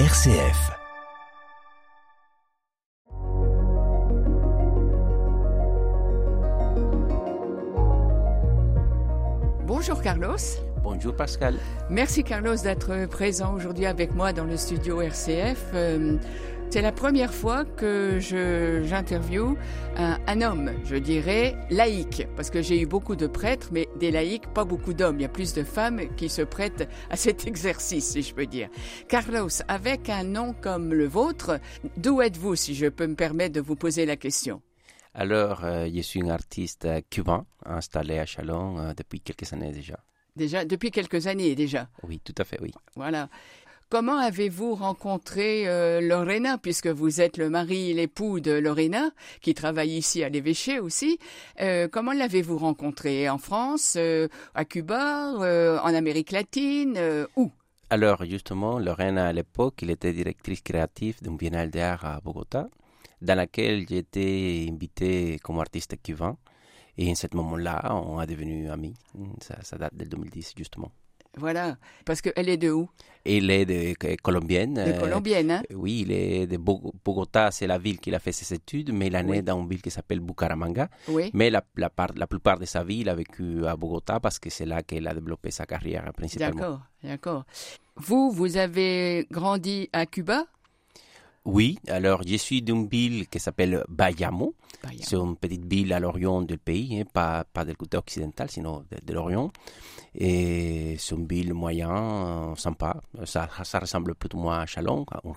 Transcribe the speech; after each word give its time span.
RCF. 0.00 0.72
Bonjour 9.64 10.02
Carlos. 10.02 10.34
Bonjour 10.82 11.14
Pascal. 11.14 11.54
Merci 11.90 12.24
Carlos 12.24 12.56
d'être 12.56 13.06
présent 13.06 13.54
aujourd'hui 13.54 13.86
avec 13.86 14.16
moi 14.16 14.32
dans 14.32 14.42
le 14.42 14.56
studio 14.56 15.00
RCF. 15.00 15.64
Euh, 15.74 16.16
c'est 16.74 16.82
la 16.82 16.90
première 16.90 17.32
fois 17.32 17.64
que 17.64 18.18
j'interviewe 18.18 19.56
un, 19.96 20.18
un, 20.26 20.42
homme, 20.42 20.72
je 20.84 20.96
dirais, 20.96 21.54
laïque, 21.70 22.26
parce 22.34 22.50
que 22.50 22.62
j'ai 22.62 22.80
eu 22.80 22.84
beaucoup 22.84 23.14
de 23.14 23.28
prêtres, 23.28 23.68
mais 23.70 23.88
des 24.00 24.10
laïcs, 24.10 24.48
pas 24.48 24.64
beaucoup 24.64 24.92
d'hommes. 24.92 25.20
Il 25.20 25.22
y 25.22 25.24
a 25.24 25.28
plus 25.28 25.52
de 25.52 25.62
femmes 25.62 26.00
qui 26.16 26.28
se 26.28 26.42
prêtent 26.42 26.88
à 27.10 27.16
cet 27.16 27.46
exercice, 27.46 28.10
si 28.10 28.22
je 28.22 28.34
peux 28.34 28.46
dire. 28.46 28.70
Carlos, 29.08 29.50
avec 29.68 30.08
un 30.08 30.24
nom 30.24 30.52
comme 30.52 30.92
le 30.92 31.06
vôtre, 31.06 31.60
d'où 31.96 32.20
êtes-vous, 32.20 32.56
si 32.56 32.74
je 32.74 32.86
peux 32.86 33.06
me 33.06 33.14
permettre 33.14 33.54
de 33.54 33.60
vous 33.60 33.76
poser 33.76 34.04
la 34.04 34.16
question? 34.16 34.60
Alors, 35.14 35.64
euh, 35.64 35.86
je 35.94 36.00
suis 36.00 36.22
un 36.22 36.28
artiste 36.28 36.88
cubain 37.08 37.46
installé 37.64 38.18
à 38.18 38.26
Chalon 38.26 38.80
euh, 38.80 38.92
depuis 38.96 39.20
quelques 39.20 39.52
années 39.52 39.70
déjà. 39.70 40.00
Déjà, 40.34 40.64
depuis 40.64 40.90
quelques 40.90 41.28
années 41.28 41.54
déjà 41.54 41.88
Oui, 42.02 42.18
tout 42.18 42.34
à 42.38 42.42
fait, 42.42 42.58
oui. 42.60 42.72
Voilà. 42.96 43.28
Comment 43.94 44.18
avez-vous 44.18 44.74
rencontré 44.74 45.68
euh, 45.68 46.00
Lorena, 46.00 46.58
puisque 46.58 46.88
vous 46.88 47.20
êtes 47.20 47.36
le 47.36 47.48
mari 47.48 47.92
et 47.92 47.94
l'époux 47.94 48.40
de 48.40 48.50
Lorena, 48.50 49.12
qui 49.40 49.54
travaille 49.54 49.96
ici 49.96 50.24
à 50.24 50.28
l'évêché 50.28 50.80
aussi 50.80 51.20
euh, 51.60 51.86
Comment 51.86 52.12
l'avez-vous 52.12 52.58
rencontré? 52.58 53.28
En 53.28 53.38
France, 53.38 53.94
euh, 53.96 54.26
à 54.56 54.64
Cuba, 54.64 55.78
en 55.80 55.94
Amérique 55.94 56.32
latine 56.32 56.98
Où? 57.36 57.52
Alors, 57.88 58.24
justement, 58.24 58.80
Lorena, 58.80 59.28
à 59.28 59.32
l'époque, 59.32 59.84
elle 59.84 59.90
était 59.90 60.12
directrice 60.12 60.62
créative 60.62 61.22
d'une 61.22 61.36
biennale 61.36 61.70
d'art 61.70 62.04
à 62.04 62.20
Bogota, 62.20 62.66
dans 63.22 63.36
laquelle 63.36 63.86
j'étais 63.88 64.66
invité 64.68 65.38
comme 65.40 65.60
artiste 65.60 65.94
cubain. 66.02 66.36
Et 66.98 67.08
en 67.12 67.14
ce 67.14 67.28
moment-là, 67.32 67.94
on 67.94 68.20
est 68.20 68.26
devenu 68.26 68.68
amis. 68.70 68.94
Ça, 69.40 69.54
ça 69.62 69.78
date 69.78 69.94
de 69.96 70.04
2010, 70.04 70.54
justement. 70.58 70.90
Voilà, 71.36 71.76
parce 72.04 72.20
qu'elle 72.20 72.48
est 72.48 72.56
de 72.56 72.70
où? 72.70 72.88
Elle 73.26 73.50
est 73.50 73.64
de, 73.64 73.94
de 73.98 74.16
colombienne. 74.20 74.74
De 74.74 75.00
colombienne, 75.00 75.50
hein 75.50 75.62
euh, 75.70 75.74
Oui, 75.76 76.02
il 76.06 76.12
est 76.12 76.46
de 76.46 76.58
Bogota, 76.58 77.50
c'est 77.50 77.66
la 77.66 77.78
ville 77.78 77.98
qu'il 77.98 78.14
a 78.14 78.18
fait 78.18 78.32
ses 78.32 78.54
études, 78.54 78.92
mais 78.92 79.06
il 79.06 79.14
est 79.14 79.22
né 79.22 79.30
Oui. 79.38 79.42
dans 79.42 79.58
une 79.62 79.68
ville 79.68 79.80
qui 79.80 79.90
s'appelle 79.90 80.20
Bucaramanga. 80.20 80.88
Oui. 81.08 81.30
Mais 81.32 81.48
la, 81.48 81.64
la, 81.76 81.88
part, 81.88 82.10
la 82.16 82.26
plupart 82.26 82.58
de 82.58 82.66
sa 82.66 82.84
vie, 82.84 82.98
il 82.98 83.08
a 83.08 83.14
vécu 83.14 83.66
à 83.66 83.76
Bogota 83.76 84.20
parce 84.20 84.38
que 84.38 84.50
c'est 84.50 84.66
là 84.66 84.82
qu'elle 84.82 85.06
a 85.08 85.14
développé 85.14 85.50
sa 85.50 85.64
carrière 85.64 86.12
principalement. 86.12 86.60
D'accord, 86.60 86.80
d'accord. 87.02 87.44
Vous, 87.96 88.30
vous 88.30 88.56
avez 88.58 89.26
grandi 89.30 89.88
à 89.92 90.04
Cuba? 90.04 90.44
Oui, 91.46 91.78
alors 91.88 92.22
je 92.26 92.36
suis 92.36 92.62
d'une 92.62 92.88
ville 92.88 93.28
qui 93.28 93.38
s'appelle 93.38 93.84
Bayamo. 93.88 94.54
Bayamo. 94.82 95.02
C'est 95.04 95.16
une 95.16 95.36
petite 95.36 95.66
ville 95.66 95.92
à 95.92 96.00
l'orient 96.00 96.40
du 96.40 96.56
pays, 96.56 96.98
hein, 97.00 97.04
pas, 97.12 97.44
pas 97.44 97.64
du 97.66 97.74
côté 97.76 97.96
occidental, 97.98 98.50
sinon 98.50 98.82
de, 98.90 98.96
de 99.04 99.12
l'orient. 99.12 99.50
Et 100.14 100.96
c'est 100.98 101.14
une 101.14 101.26
ville 101.26 101.52
moyen, 101.52 101.90
euh, 102.52 102.54
sympa. 102.56 103.02
Ça, 103.24 103.48
ça 103.62 103.78
ressemble 103.78 104.14
plutôt 104.14 104.38
moins 104.38 104.60
à 104.60 104.66
Chalon, 104.66 105.04
un- 105.12 105.30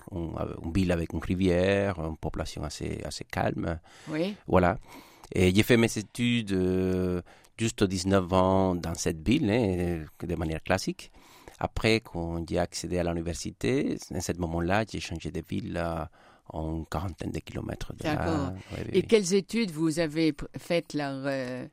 une 0.64 0.72
ville 0.72 0.92
avec 0.92 1.12
une 1.12 1.20
rivière, 1.20 1.98
une 1.98 2.16
population 2.16 2.62
assez, 2.64 3.00
assez 3.04 3.24
calme. 3.24 3.78
Oui. 4.10 4.34
Voilà. 4.46 4.78
Et 5.34 5.54
j'ai 5.54 5.62
fait 5.62 5.76
mes 5.76 5.98
études 5.98 6.52
euh, 6.52 7.20
juste 7.58 7.84
19 7.84 8.32
ans 8.32 8.74
dans 8.74 8.94
cette 8.94 9.26
ville, 9.28 9.50
hein, 9.50 10.04
de 10.26 10.34
manière 10.36 10.62
classique. 10.62 11.10
Après, 11.58 12.00
quand 12.00 12.48
j'ai 12.48 12.58
accédé 12.58 12.98
à 12.98 13.04
l'université, 13.04 13.96
à 14.14 14.20
ce 14.20 14.32
moment-là, 14.34 14.84
j'ai 14.88 15.00
changé 15.00 15.30
de 15.30 15.42
ville 15.48 15.76
à 15.76 16.10
en 16.50 16.84
quarantaine 16.84 17.30
de 17.30 17.40
kilomètres 17.40 17.92
de 17.94 18.04
là. 18.04 18.52
Ouais, 18.72 18.86
Et 18.92 19.02
quelles 19.02 19.34
études 19.34 19.70
vous 19.70 19.98
avez 19.98 20.34
faites 20.56 20.94
là 20.94 21.12
euh, 21.12 21.66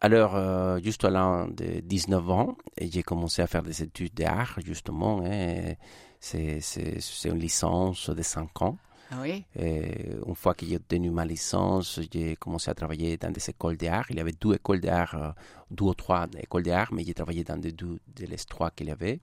Alors, 0.00 0.34
euh, 0.34 0.78
juste 0.82 1.04
à 1.04 1.10
l'âge 1.10 1.50
de 1.50 1.80
19 1.80 2.30
ans, 2.30 2.56
j'ai 2.80 3.02
commencé 3.02 3.42
à 3.42 3.46
faire 3.46 3.62
des 3.62 3.82
études 3.82 4.14
d'art, 4.14 4.58
justement. 4.64 5.22
c'est 6.20 6.60
une 7.24 7.38
licence 7.38 8.08
de 8.10 8.22
5 8.22 8.62
ans. 8.62 8.78
Ah 9.14 9.18
oui 9.20 9.44
Et 9.58 10.06
une 10.26 10.34
fois 10.34 10.54
que 10.54 10.64
j'ai 10.64 10.76
obtenu 10.76 11.10
ma 11.10 11.24
licence, 11.26 12.00
j'ai 12.10 12.34
commencé 12.36 12.70
à 12.70 12.74
travailler 12.74 13.18
dans 13.18 13.30
des 13.30 13.50
écoles 13.50 13.76
d'art. 13.76 14.06
Il 14.10 14.16
y 14.16 14.20
avait 14.20 14.32
deux 14.32 14.54
écoles 14.54 14.80
d'art, 14.80 15.14
euh, 15.14 15.30
deux 15.70 15.84
ou 15.84 15.94
trois 15.94 16.26
écoles 16.38 16.62
d'art, 16.62 16.90
mais 16.94 17.04
j'ai 17.04 17.12
travaillé 17.12 17.44
dans 17.44 17.60
les 17.60 17.72
deux 17.72 17.98
de 18.16 18.24
les 18.26 18.36
trois 18.38 18.70
qu'il 18.70 18.86
y 18.88 18.90
avait. 18.90 19.20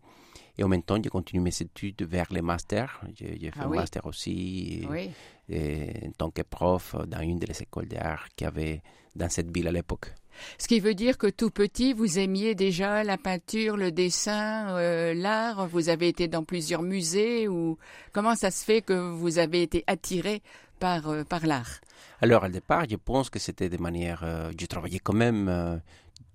Et 0.58 0.64
en 0.64 0.68
même 0.68 0.84
temps, 0.84 0.98
j'ai 1.02 1.10
continué 1.10 1.42
mes 1.42 1.62
études 1.62 2.04
vers 2.04 2.28
les 2.32 2.42
masters. 2.42 3.02
J'ai 3.18 3.40
fait 3.40 3.52
Ah 3.60 3.66
un 3.66 3.70
master 3.70 4.06
aussi, 4.06 4.82
et- 4.84 4.88
Oui. 4.88 5.10
et 5.50 6.08
en 6.08 6.12
tant 6.12 6.30
que 6.30 6.44
prof 6.44 6.96
dans 7.08 7.22
une 7.22 7.40
des 7.40 7.62
écoles 7.62 7.88
d'art 7.88 8.28
qu'il 8.36 8.46
y 8.46 8.48
avait 8.48 8.82
dans 9.16 9.30
cette 9.30 9.50
ville 9.56 9.68
à 9.68 9.72
l'époque. 9.72 10.14
Ce 10.58 10.68
qui 10.68 10.80
veut 10.80 10.94
dire 10.96 11.18
que 11.18 11.28
tout 11.28 11.50
petit, 11.50 11.94
vous 11.94 12.20
aimiez 12.20 12.56
déjà 12.56 13.04
la 13.04 13.18
peinture, 13.18 13.78
le 13.78 13.92
dessin, 13.92 14.70
euh, 14.78 15.14
l'art. 15.14 15.68
Vous 15.68 15.90
avez 15.90 16.08
été 16.08 16.28
dans 16.28 16.44
plusieurs 16.44 16.82
musées 16.82 17.48
ou 17.48 17.78
comment 18.12 18.36
ça 18.36 18.52
se 18.52 18.64
fait 18.64 18.82
que 18.82 18.94
vous 18.94 19.40
avez 19.40 19.62
été 19.62 19.84
attiré 19.88 20.42
par 20.80 21.10
euh, 21.10 21.24
par 21.24 21.46
l'art? 21.46 21.80
Alors, 22.22 22.44
au 22.44 22.50
départ, 22.50 22.86
je 22.90 22.96
pense 22.96 23.30
que 23.30 23.40
c'était 23.40 23.70
de 23.70 23.78
manière. 23.78 24.22
euh, 24.24 24.52
je 24.60 24.66
travaillais 24.66 25.00
quand 25.00 25.14
même 25.14 25.48
euh, 25.48 25.78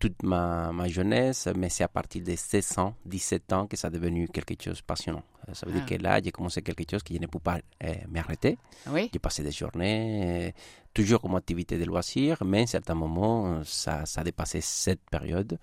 toute 0.05 0.23
ma, 0.23 0.71
ma 0.73 0.87
jeunesse, 0.87 1.49
mais 1.57 1.71
c'est 1.71 1.83
à 1.85 1.89
partir 1.89 2.23
de 2.23 2.35
16 2.37 2.79
ans, 2.79 2.95
17 3.07 3.53
ans 3.55 3.67
que 3.67 3.75
ça 3.77 3.89
est 3.89 3.91
devenu 3.91 4.29
quelque 4.29 4.55
chose 4.63 4.79
de 4.79 4.83
passionnant. 4.83 5.23
Euh, 5.49 5.55
Ça 5.55 5.65
veut 5.67 5.73
Ah. 5.75 5.79
dire 5.81 5.87
que 5.99 6.03
là, 6.03 6.21
j'ai 6.23 6.31
commencé 6.31 6.61
quelque 6.61 6.85
chose 6.91 7.03
que 7.03 7.15
je 7.15 7.19
ne 7.19 7.27
pouvais 7.27 7.43
pas 7.43 7.59
euh, 7.85 7.95
m'arrêter. 8.11 8.59
Oui. 8.91 9.09
J'ai 9.13 9.19
passé 9.19 9.43
des 9.43 9.51
journées, 9.51 10.49
euh, 10.49 10.51
toujours 10.93 11.21
comme 11.23 11.37
activité 11.37 11.79
de 11.79 11.85
loisir, 11.87 12.37
mais 12.45 12.61
à 12.61 12.63
un 12.65 12.67
certain 12.67 12.95
moment, 12.95 13.63
ça, 13.65 14.05
ça 14.05 14.21
a 14.21 14.25
dépassé 14.25 14.61
cette 14.61 15.01
période. 15.11 15.59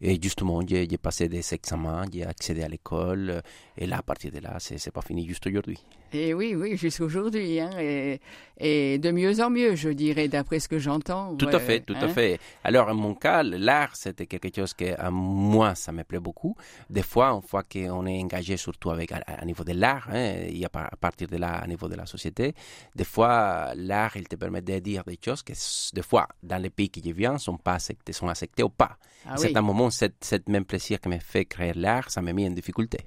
Et 0.00 0.16
justement, 0.22 0.60
j'ai 0.66 0.86
passé 0.98 1.28
des 1.28 1.42
examens, 1.54 2.04
j'ai 2.12 2.24
accédé 2.24 2.62
à 2.62 2.68
l'école, 2.68 3.30
euh, 3.30 3.40
et 3.76 3.86
là, 3.86 3.96
à 3.98 4.02
partir 4.02 4.30
de 4.30 4.38
là, 4.40 4.56
c'est 4.60 4.90
pas 4.92 5.02
fini 5.02 5.26
juste 5.26 5.46
aujourd'hui. 5.46 5.78
Et 6.12 6.32
oui, 6.32 6.54
oui, 6.54 6.76
jusqu'à 6.76 7.04
aujourd'hui, 7.04 7.60
hein, 7.60 7.70
et, 7.78 8.20
et 8.58 8.98
de 8.98 9.10
mieux 9.10 9.40
en 9.42 9.50
mieux, 9.50 9.74
je 9.74 9.90
dirais, 9.90 10.28
d'après 10.28 10.58
ce 10.58 10.68
que 10.68 10.78
j'entends. 10.78 11.36
Tout 11.36 11.48
à 11.48 11.60
fait, 11.60 11.80
tout 11.80 11.94
à 11.94 12.04
hein. 12.04 12.08
fait. 12.08 12.40
Alors, 12.64 12.88
en 12.88 12.94
mon 12.94 13.14
cas, 13.14 13.42
l'art, 13.42 13.94
c'était 13.94 14.26
quelque 14.26 14.48
chose 14.54 14.72
que 14.72 14.98
à 14.98 15.10
moi, 15.10 15.74
ça 15.74 15.92
me 15.92 16.04
plaît 16.04 16.18
beaucoup. 16.18 16.56
Des 16.88 17.02
fois, 17.02 17.28
une 17.28 17.42
fois 17.42 17.62
qu'on 17.62 18.06
est 18.06 18.22
engagé, 18.22 18.56
surtout 18.56 18.90
avec 18.90 19.12
à, 19.12 19.16
à 19.26 19.44
niveau 19.44 19.64
de 19.64 19.72
l'art, 19.72 20.08
hein, 20.10 20.34
et 20.48 20.64
à, 20.64 20.70
à 20.72 20.96
partir 20.96 21.28
de 21.28 21.36
là, 21.36 21.58
à 21.58 21.66
niveau 21.66 21.88
de 21.88 21.94
la 21.94 22.06
société, 22.06 22.54
des 22.94 23.04
fois, 23.04 23.72
l'art, 23.76 24.16
il 24.16 24.26
te 24.26 24.36
permet 24.36 24.62
de 24.62 24.78
dire 24.78 25.04
des 25.04 25.18
choses 25.22 25.42
que, 25.42 25.52
des 25.94 26.02
fois, 26.02 26.26
dans 26.42 26.58
les 26.58 26.70
pays 26.70 26.88
qui 26.88 27.02
je 27.04 27.12
viens, 27.12 27.36
sont 27.36 27.58
pas 27.58 27.74
acceptés, 27.74 28.12
sont 28.12 28.28
acceptés 28.28 28.62
ou 28.62 28.70
pas. 28.70 28.96
Ah 29.26 29.32
à 29.32 29.34
oui, 29.34 29.40
certains 29.42 29.62
moments, 29.62 29.90
cette, 29.90 30.24
cette 30.24 30.48
même 30.48 30.64
plaisir 30.64 31.00
que 31.00 31.08
me 31.08 31.18
fait 31.18 31.44
créer 31.44 31.74
l'art, 31.74 32.10
ça 32.10 32.22
m'a 32.22 32.32
mis 32.32 32.46
en 32.46 32.50
difficulté. 32.50 32.98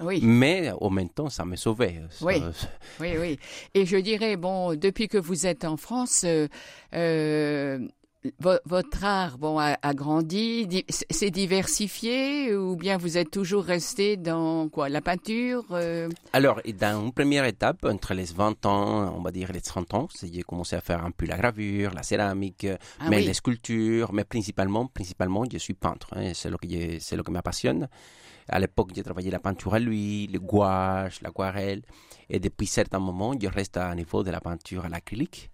Oui, 0.00 0.20
Mais, 0.22 0.70
en 0.80 0.90
même 0.90 1.08
temps, 1.08 1.28
ça 1.28 1.44
me 1.44 1.56
sauvait. 1.56 2.00
Oui. 2.20 2.42
Oui, 3.00 3.12
oui. 3.18 3.38
Et 3.74 3.86
je 3.86 3.96
dirais, 3.96 4.36
bon, 4.36 4.74
depuis 4.74 5.08
que 5.08 5.18
vous 5.18 5.46
êtes 5.46 5.64
en 5.64 5.76
France, 5.76 6.22
euh, 6.24 6.48
euh, 6.94 7.78
votre 8.64 9.04
art, 9.04 9.38
bon, 9.38 9.58
a, 9.58 9.78
a 9.80 9.94
grandi, 9.94 10.66
di- 10.66 10.84
s'est 10.88 11.30
diversifié, 11.30 12.54
ou 12.56 12.74
bien 12.76 12.96
vous 12.96 13.16
êtes 13.16 13.30
toujours 13.30 13.64
resté 13.64 14.16
dans 14.16 14.68
quoi, 14.68 14.88
la 14.88 15.00
peinture 15.00 15.64
euh, 15.70 16.08
Alors, 16.32 16.60
dans 16.80 17.04
une 17.06 17.12
première 17.12 17.44
étape, 17.44 17.84
entre 17.84 18.14
les 18.14 18.24
20 18.32 18.66
ans, 18.66 19.14
on 19.16 19.22
va 19.22 19.30
dire 19.30 19.52
les 19.52 19.60
30 19.60 19.94
ans, 19.94 20.08
j'ai 20.20 20.42
commencé 20.42 20.74
à 20.74 20.80
faire 20.80 21.04
un 21.04 21.10
peu 21.12 21.26
la 21.26 21.36
gravure, 21.36 21.92
la 21.94 22.02
céramique, 22.02 22.66
Ah 22.98 23.08
mais 23.08 23.18
oui. 23.18 23.24
les 23.24 23.34
sculptures, 23.34 24.12
mais 24.12 24.24
principalement, 24.24 24.86
principalement, 24.86 25.44
je 25.50 25.58
suis 25.58 25.74
peintre. 25.74 26.08
hein, 26.16 26.32
c'est 26.34 26.50
ce 26.50 26.56
je- 26.68 26.98
c'est 26.98 27.16
ce 27.16 27.20
qui 27.22 27.30
m'appassionne. 27.30 27.88
À 28.48 28.58
l'époque, 28.58 28.90
j'ai 28.94 29.02
travaillé 29.02 29.30
la 29.30 29.38
peinture 29.40 29.74
à 29.74 29.78
l'huile, 29.78 30.32
le 30.32 30.40
gouache, 30.40 31.20
l'aquarelle, 31.22 31.82
et 32.30 32.38
depuis 32.40 32.66
certains 32.66 32.98
moments, 32.98 33.34
je 33.40 33.46
reste 33.48 33.76
à 33.76 33.94
niveau 33.94 34.22
de 34.22 34.30
la 34.30 34.40
peinture 34.40 34.84
à 34.84 34.88
l'acrylique. 34.88 35.50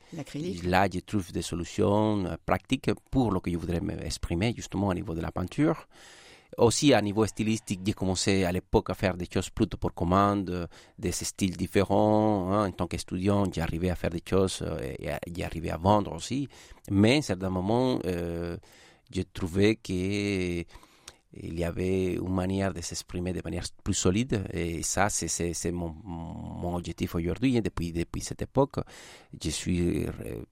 Là, 0.65 0.89
je 0.93 1.01
trouve 1.01 1.31
des 1.33 1.43
solutions 1.43 2.25
euh, 2.27 2.37
pratiques 2.45 2.91
pour 3.11 3.33
ce 3.33 3.39
que 3.39 3.51
je 3.51 3.57
voudrais 3.57 3.81
m'exprimer 3.81 4.53
justement 4.57 4.89
au 4.89 4.95
niveau 4.95 5.15
de 5.15 5.21
la 5.21 5.31
peinture. 5.31 5.87
Aussi, 6.59 6.95
à 6.95 7.03
niveau 7.03 7.27
stylistique, 7.27 7.81
j'ai 7.85 7.95
commencé 7.95 8.45
à 8.45 8.53
l'époque 8.53 8.89
à 8.91 8.95
faire 8.95 9.17
des 9.17 9.27
choses 9.33 9.51
plutôt 9.51 9.77
pour 9.77 9.93
commande, 9.93 10.51
euh, 10.51 10.67
des 10.99 11.11
styles 11.11 11.57
différents. 11.57 12.53
hein. 12.53 12.69
En 12.69 12.71
tant 12.71 12.87
qu'étudiant, 12.87 13.45
j'ai 13.53 13.61
arrivé 13.61 13.91
à 13.91 13.97
faire 13.97 14.11
des 14.11 14.23
choses 14.29 14.63
euh, 14.63 14.79
et 14.81 15.11
j'ai 15.35 15.45
arrivé 15.45 15.71
à 15.71 15.77
vendre 15.77 16.13
aussi. 16.13 16.49
Mais 16.91 17.15
à 17.15 17.19
un 17.19 17.23
certain 17.23 17.51
moment, 17.51 17.99
euh, 18.05 18.57
j'ai 19.11 19.25
trouvé 19.25 19.77
que 19.77 20.65
il 21.37 21.59
y 21.59 21.65
avait 21.65 22.15
une 22.15 22.35
manière 22.35 22.73
de 22.73 22.81
s'exprimer 22.81 23.33
de 23.33 23.41
manière 23.45 23.65
plus 23.83 23.95
solide 23.95 24.45
et 24.53 24.83
ça 24.83 25.09
c'est 25.11 25.73
mon, 25.73 25.95
mon 26.05 26.77
objectif 26.77 27.15
aujourd'hui, 27.15 27.57
hein, 27.57 27.61
depuis, 27.63 27.93
depuis 27.93 28.21
cette 28.21 28.43
époque, 28.43 28.77
je 29.43 29.51
suis 29.51 30.07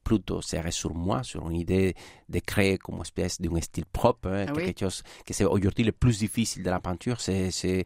plutôt 0.04 0.42
serré 0.42 0.70
sur 0.70 0.94
moi, 0.94 1.22
sur 1.22 1.48
une 1.48 1.56
idée 1.56 1.94
de 2.28 2.38
créer 2.40 2.78
comme 2.78 3.00
espèce 3.02 3.40
d'un 3.40 3.60
style 3.60 3.86
propre, 3.86 4.28
hein, 4.28 4.46
Ah 4.48 4.52
quelque 4.52 4.80
chose 4.80 5.02
que 5.24 5.32
c'est 5.32 5.44
aujourd'hui 5.44 5.84
le 5.84 5.92
plus 5.92 6.18
difficile 6.18 6.62
de 6.62 6.70
la 6.70 6.80
peinture, 6.80 7.20
c'est 7.20 7.84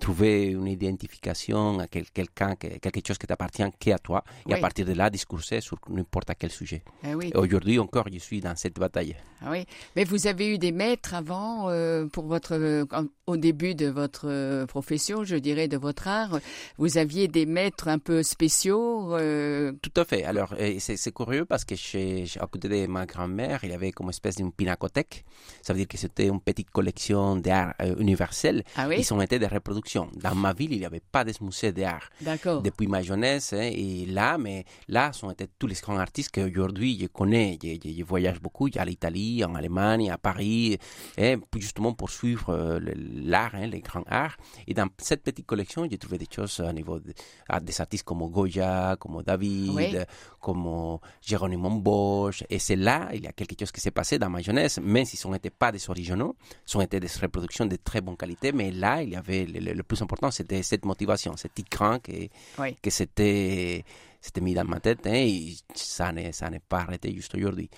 trouver 0.00 0.46
une 0.46 0.66
identification 0.66 1.78
à 1.78 1.86
quel- 1.86 2.10
quelqu'un, 2.10 2.54
que- 2.56 2.78
quelque 2.78 3.06
chose 3.06 3.18
qui 3.18 3.26
t'appartient 3.26 3.62
qu'à 3.78 3.98
toi, 3.98 4.24
et 4.48 4.54
à 4.54 4.58
partir 4.58 4.84
de 4.86 4.92
là, 4.92 5.10
discourser 5.10 5.60
sur 5.60 5.78
n'importe 5.88 6.30
quel 6.38 6.50
sujet. 6.50 6.82
Ah 7.04 7.16
oui. 7.16 7.30
Et 7.34 7.36
aujourd'hui 7.38 7.78
encore, 7.78 8.06
je 8.12 8.18
suis 8.18 8.40
dans 8.40 8.56
cette 8.56 8.78
bataille. 8.78 9.16
Ah 9.40 9.50
oui, 9.50 9.64
mais 9.94 10.04
vous 10.04 10.26
avez 10.26 10.48
eu 10.54 10.58
des 10.58 10.72
maîtres 10.72 11.14
avant 11.14 11.68
euh, 11.70 12.06
pour 12.06 12.26
votre 12.26 12.54
euh, 12.54 12.84
au 13.26 13.36
début 13.36 13.74
de 13.74 13.86
votre 13.86 14.26
euh, 14.28 14.66
profession, 14.66 15.22
je 15.22 15.36
dirais 15.36 15.68
de 15.68 15.76
votre 15.76 16.08
art. 16.08 16.40
Vous 16.76 16.98
aviez 16.98 17.28
des 17.28 17.46
maîtres 17.46 17.86
un 17.88 17.98
peu 17.98 18.22
spéciaux. 18.24 19.14
euh, 19.14 19.72
Tout 19.82 19.92
à 20.00 20.04
fait. 20.04 20.24
Alors, 20.24 20.54
c'est 20.78 21.12
curieux 21.14 21.44
parce 21.44 21.64
que 21.64 21.76
chez, 21.76 22.24
à 22.40 22.46
côté 22.46 22.68
de 22.68 22.86
ma 22.86 23.06
grand-mère, 23.06 23.60
il 23.62 23.70
y 23.70 23.74
avait 23.74 23.92
comme 23.92 24.08
espèce 24.10 24.36
d'une 24.36 24.50
pinacothèque. 24.52 25.24
Ça 25.62 25.72
veut 25.72 25.78
dire 25.78 25.88
que 25.88 25.98
c'était 25.98 26.26
une 26.26 26.40
petite 26.40 26.70
collection 26.70 27.36
d'art 27.36 27.74
universel. 27.98 28.64
Ah 28.76 28.88
oui, 28.88 28.96
Ils 28.98 29.14
ont 29.14 29.20
été 29.20 29.38
des 29.38 29.46
Dans 30.14 30.34
ma 30.34 30.52
ville, 30.52 30.72
il 30.72 30.78
n'y 30.80 30.84
avait 30.86 31.00
pas 31.00 31.24
de 31.24 31.32
musée 31.40 31.72
d'art 31.72 32.08
d'accord. 32.20 32.62
depuis 32.62 32.86
ma 32.86 33.02
jeunesse. 33.02 33.52
hein, 33.52 33.70
et 33.72 34.06
là, 34.06 34.38
mais 34.38 34.64
là, 34.88 35.12
sont 35.12 35.30
été 35.30 35.46
tous 35.58 35.66
les 35.66 35.74
grands 35.74 35.98
artistes 35.98 36.30
qu'aujourd'hui 36.34 36.98
je 37.00 37.06
connais. 37.06 37.58
Je, 37.62 37.68
je- 37.82 37.94
je 37.98 38.04
voyage 38.04 38.40
beaucoup. 38.40 38.68
A 38.76 38.84
l'Italie, 38.84 39.44
en 39.44 39.54
Allemagne, 39.54 40.10
à 40.10 40.18
Paris, 40.18 40.78
et 41.16 41.36
justement 41.56 41.92
pour 41.94 42.10
suivre 42.10 42.50
euh, 42.54 42.80
l'art, 43.24 43.54
hein, 43.54 43.66
les 43.66 43.80
grands 43.80 44.04
arts. 44.06 44.36
Et 44.66 44.74
dans 44.74 44.88
cette 44.98 45.22
petite 45.22 45.46
collection, 45.46 45.86
j'ai 45.90 45.98
trouvé 45.98 46.18
des 46.18 46.26
choses 46.34 46.60
à 46.60 46.72
niveau 46.72 46.98
de, 46.98 47.12
à 47.48 47.60
des 47.60 47.80
artistes 47.80 48.04
comme 48.04 48.26
Goya, 48.30 48.96
comme 48.98 49.22
David, 49.22 49.72
Oui. 49.74 49.94
comme 50.40 50.98
Jérôme 51.20 51.80
Bosch. 51.82 52.44
Et 52.50 52.58
c'est 52.58 52.76
là, 52.76 53.08
il 53.14 53.22
y 53.24 53.26
a 53.26 53.32
quelque 53.32 53.54
chose 53.58 53.72
qui 53.72 53.80
s'est 53.80 53.90
passé 53.90 54.18
dans 54.18 54.30
ma 54.30 54.40
jeunesse, 54.40 54.78
même 54.82 55.04
si 55.04 55.16
ce 55.16 55.28
n'étaient 55.28 55.50
pas 55.50 55.72
des 55.72 55.88
originaux, 55.90 56.36
ce 56.64 56.78
étaient 56.82 57.00
des 57.00 57.08
reproductions 57.20 57.66
de 57.66 57.76
très 57.76 58.00
bonne 58.00 58.16
qualité, 58.16 58.52
mais 58.52 58.70
là, 58.70 59.02
il 59.02 59.10
y 59.10 59.16
avait 59.16 59.44
le, 59.46 59.57
le- 59.60 59.72
le 59.74 59.82
plus 59.82 60.00
important, 60.02 60.30
c'était 60.30 60.62
cette 60.62 60.84
motivation, 60.84 61.34
petite 61.48 61.68
crainte 61.68 62.02
que, 62.02 62.28
Oui. 62.58 62.76
que 62.82 62.90
c'était 62.90 63.84
c'était 64.20 64.40
mis 64.40 64.54
dans 64.54 64.64
ma 64.64 64.80
tête 64.80 65.06
hein, 65.06 65.12
et 65.14 65.54
ça 65.74 66.10
n'est 66.12 66.32
ça 66.32 66.50
n'est 66.50 66.58
pas 66.60 66.80
arrêté 66.80 67.14
juste 67.14 67.34
aujourd'hui. 67.34 67.68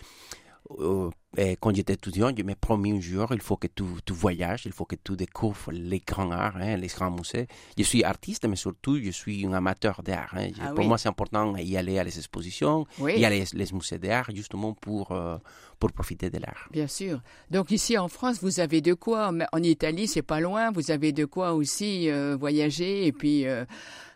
Euh, 0.78 1.10
et 1.36 1.56
quand 1.60 1.74
j'étais 1.74 1.94
étudiant, 1.94 2.30
je 2.36 2.42
me 2.44 2.54
promis 2.54 2.92
un 2.92 3.00
jour, 3.00 3.26
il 3.32 3.40
faut 3.40 3.56
que 3.56 3.66
tu, 3.66 3.82
tu 4.04 4.12
voyages, 4.12 4.66
il 4.66 4.72
faut 4.72 4.84
que 4.84 4.94
tu 4.96 5.16
découvres 5.16 5.70
les 5.72 5.98
grands 6.00 6.30
arts, 6.30 6.56
hein, 6.56 6.76
les 6.76 6.86
grands 6.86 7.10
musées. 7.10 7.48
Je 7.76 7.82
suis 7.82 8.04
artiste, 8.04 8.46
mais 8.46 8.56
surtout, 8.56 8.98
je 9.02 9.10
suis 9.10 9.44
un 9.46 9.52
amateur 9.52 10.02
d'art. 10.02 10.32
hein. 10.36 10.50
Ah 10.60 10.68
Pour 10.70 10.80
oui. 10.80 10.88
moi, 10.88 10.96
c'est 10.98 11.08
important 11.08 11.52
d'y 11.54 11.76
aller 11.76 11.98
à 11.98 12.04
les 12.04 12.16
expositions, 12.18 12.86
Oui. 12.98 13.18
y 13.18 13.24
aller 13.24 13.44
les 13.52 13.66
musées 13.72 13.98
d'art, 13.98 14.30
justement 14.34 14.72
pour, 14.74 15.10
euh, 15.12 15.38
pour 15.78 15.90
profiter 15.92 16.30
de 16.30 16.38
l'art. 16.38 16.68
Bien 16.70 16.86
sûr. 16.86 17.20
Donc 17.50 17.70
ici 17.72 17.98
en 17.98 18.08
France, 18.08 18.38
vous 18.40 18.60
avez 18.60 18.80
de 18.80 18.94
quoi? 18.94 19.32
En 19.52 19.62
Italie, 19.62 20.06
c'est 20.06 20.22
pas 20.22 20.40
loin. 20.40 20.70
Vous 20.72 20.90
avez 20.92 21.12
de 21.12 21.24
quoi 21.24 21.52
aussi 21.54 22.08
euh, 22.10 22.36
voyager 22.38 23.06
et 23.06 23.12
puis 23.12 23.46
euh, 23.46 23.64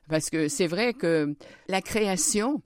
parce 0.08 0.30
que 0.30 0.48
c'est 0.48 0.66
vrai 0.68 0.92
que 0.94 1.34
la 1.68 1.80
création, 1.80 2.62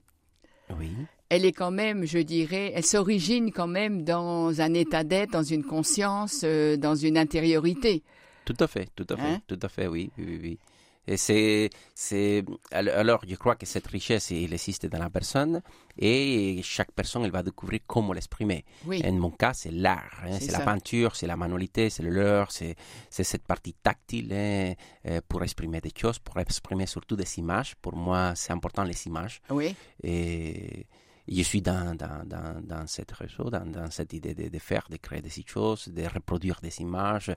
Oui. 0.77 0.91
Elle 1.29 1.45
est 1.45 1.51
quand 1.51 1.71
même, 1.71 2.05
je 2.05 2.19
dirais, 2.19 2.71
elle 2.75 2.85
s'origine 2.85 3.51
quand 3.51 3.67
même 3.67 4.03
dans 4.03 4.59
un 4.61 4.73
état 4.73 5.03
d'être, 5.03 5.31
dans 5.31 5.43
une 5.43 5.63
conscience, 5.63 6.41
euh, 6.43 6.75
dans 6.77 6.95
une 6.95 7.17
intériorité. 7.17 8.03
Tout 8.45 8.57
à 8.59 8.67
fait, 8.67 8.89
tout 8.95 9.05
à 9.09 9.15
fait, 9.15 9.21
Hein? 9.21 9.41
tout 9.47 9.59
à 9.61 9.69
fait, 9.69 9.87
oui, 9.87 10.09
oui, 10.17 10.39
oui. 10.41 10.59
Et 11.07 11.17
c'est, 11.17 11.71
c'est, 11.95 12.43
al- 12.71 12.89
alors, 12.89 13.21
je 13.27 13.33
crois 13.35 13.55
que 13.55 13.65
cette 13.65 13.87
richesse, 13.87 14.31
elle 14.31 14.53
existe 14.53 14.85
dans 14.85 14.99
la 14.99 15.09
personne 15.09 15.61
et 15.97 16.59
chaque 16.61 16.91
personne, 16.91 17.23
elle 17.25 17.31
va 17.31 17.41
découvrir 17.41 17.79
comment 17.87 18.13
l'exprimer. 18.13 18.63
Oui. 18.85 19.01
En 19.03 19.13
mon 19.13 19.31
cas, 19.31 19.53
c'est 19.53 19.71
l'art, 19.71 20.21
hein, 20.23 20.37
C'est 20.39 20.51
la 20.51 20.59
peinture, 20.59 21.15
c'est 21.15 21.25
la 21.25 21.35
manualité, 21.35 21.89
c'est 21.89 22.03
le 22.03 22.11
leurre, 22.11 22.51
c'est, 22.51 22.75
c'est 23.09 23.23
cette 23.23 23.43
partie 23.43 23.73
tactile 23.73 24.31
hein, 24.33 24.73
euh, 25.07 25.21
pour 25.27 25.41
exprimer 25.41 25.81
des 25.81 25.91
choses, 25.99 26.19
pour 26.19 26.37
exprimer 26.39 26.85
surtout 26.85 27.15
des 27.15 27.39
images. 27.39 27.73
Pour 27.81 27.95
moi, 27.95 28.33
c'est 28.35 28.53
important 28.53 28.83
les 28.83 29.07
images. 29.07 29.41
Oui. 29.49 29.75
Et 30.03 30.85
je 31.31 31.43
suis 31.43 31.61
dans, 31.61 31.95
dans, 31.95 32.23
dans, 32.25 32.61
dans 32.61 32.87
cette 32.87 33.11
réseau, 33.11 33.49
dans, 33.49 33.65
dans 33.65 33.91
cette 33.91 34.13
idée 34.13 34.33
de, 34.33 34.49
de 34.49 34.59
faire, 34.59 34.85
de 34.89 34.97
créer 34.97 35.21
des 35.21 35.29
choses, 35.45 35.87
de 35.87 36.03
reproduire 36.03 36.59
des 36.61 36.81
images. 36.81 37.31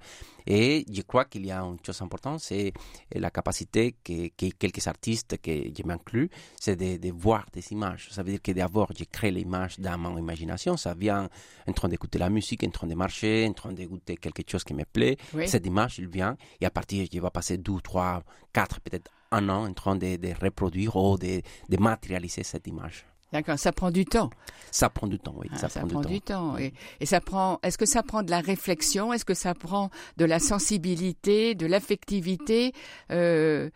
Et 0.47 0.85
je 0.91 1.03
crois 1.03 1.27
qu'il 1.27 1.44
y 1.44 1.50
a 1.50 1.61
une 1.61 1.79
chose 1.85 2.00
importante, 2.03 2.41
c'est 2.41 2.73
la 3.15 3.31
capacité 3.31 3.94
que, 4.05 4.29
que 4.29 4.47
quelques 4.56 4.87
artistes, 4.87 5.37
que 5.43 5.53
je 5.53 5.83
m'inclus, 5.85 6.31
c'est 6.59 6.77
de, 6.77 6.97
de 6.97 7.12
voir 7.12 7.47
des 7.53 7.73
images. 7.73 8.09
Ça 8.11 8.23
veut 8.23 8.31
dire 8.31 8.43
que 8.43 8.53
d'abord, 8.53 8.89
je 8.99 9.05
crée 9.05 9.31
l'image 9.31 9.79
dans 9.79 9.99
mon 9.99 10.17
imagination. 10.19 10.77
Ça 10.77 10.94
vient 10.94 11.29
en 11.67 11.73
train 11.73 11.89
d'écouter 11.89 12.19
la 12.19 12.31
musique, 12.31 12.65
en 12.65 12.71
train 12.71 12.87
de 12.87 12.94
marcher, 12.94 13.47
en 13.49 13.53
train 13.53 13.73
d'écouter 13.73 14.17
quelque 14.17 14.43
chose 14.50 14.65
qui 14.65 14.75
me 14.75 14.85
plaît. 14.85 15.17
Oui. 15.35 15.47
Cette 15.47 15.67
image, 15.67 15.99
il 15.99 16.09
vient. 16.09 16.37
Et 16.61 16.67
à 16.67 16.71
partir, 16.71 17.06
je 17.12 17.21
vais 17.21 17.31
passer 17.31 17.59
deux, 17.59 17.81
trois, 17.81 18.23
quatre, 18.53 18.81
peut-être 18.81 19.11
un 19.31 19.49
an 19.49 19.67
en 19.67 19.73
train 19.73 19.97
de, 19.97 20.17
de 20.17 20.33
reproduire 20.41 20.97
ou 20.97 21.17
de, 21.17 21.43
de 21.69 21.77
matérialiser 21.79 22.43
cette 22.43 22.67
image. 22.67 23.06
D'accord. 23.32 23.58
Ça 23.58 23.73
prend 23.73 23.90
du 23.90 24.05
temps. 24.05 24.31
Ça 24.70 24.88
prend 24.90 25.06
du 25.06 25.19
temps, 25.19 25.34
oui. 25.37 25.49
Ah, 25.52 25.56
ça, 25.56 25.69
prend, 25.69 26.00
du 26.02 26.20
temps. 26.20 26.56
Et, 26.58 26.73
et 27.00 27.06
ça 27.06 27.20
prend. 27.20 27.58
Est-ce 27.62 27.79
que 27.79 27.87
ça 27.87 28.02
prend 28.02 28.23
de 28.23 28.31
la 28.31 28.40
réflexion? 28.40 29.12
Est-ce 29.12 29.25
que 29.25 29.34
ça 29.34 29.55
prend 29.55 29.90
de 30.17 30.25
la 30.25 30.38
sensibilité, 30.38 31.55
de 31.55 31.67
l'affectivité 31.67 32.73
euh, 33.11 33.70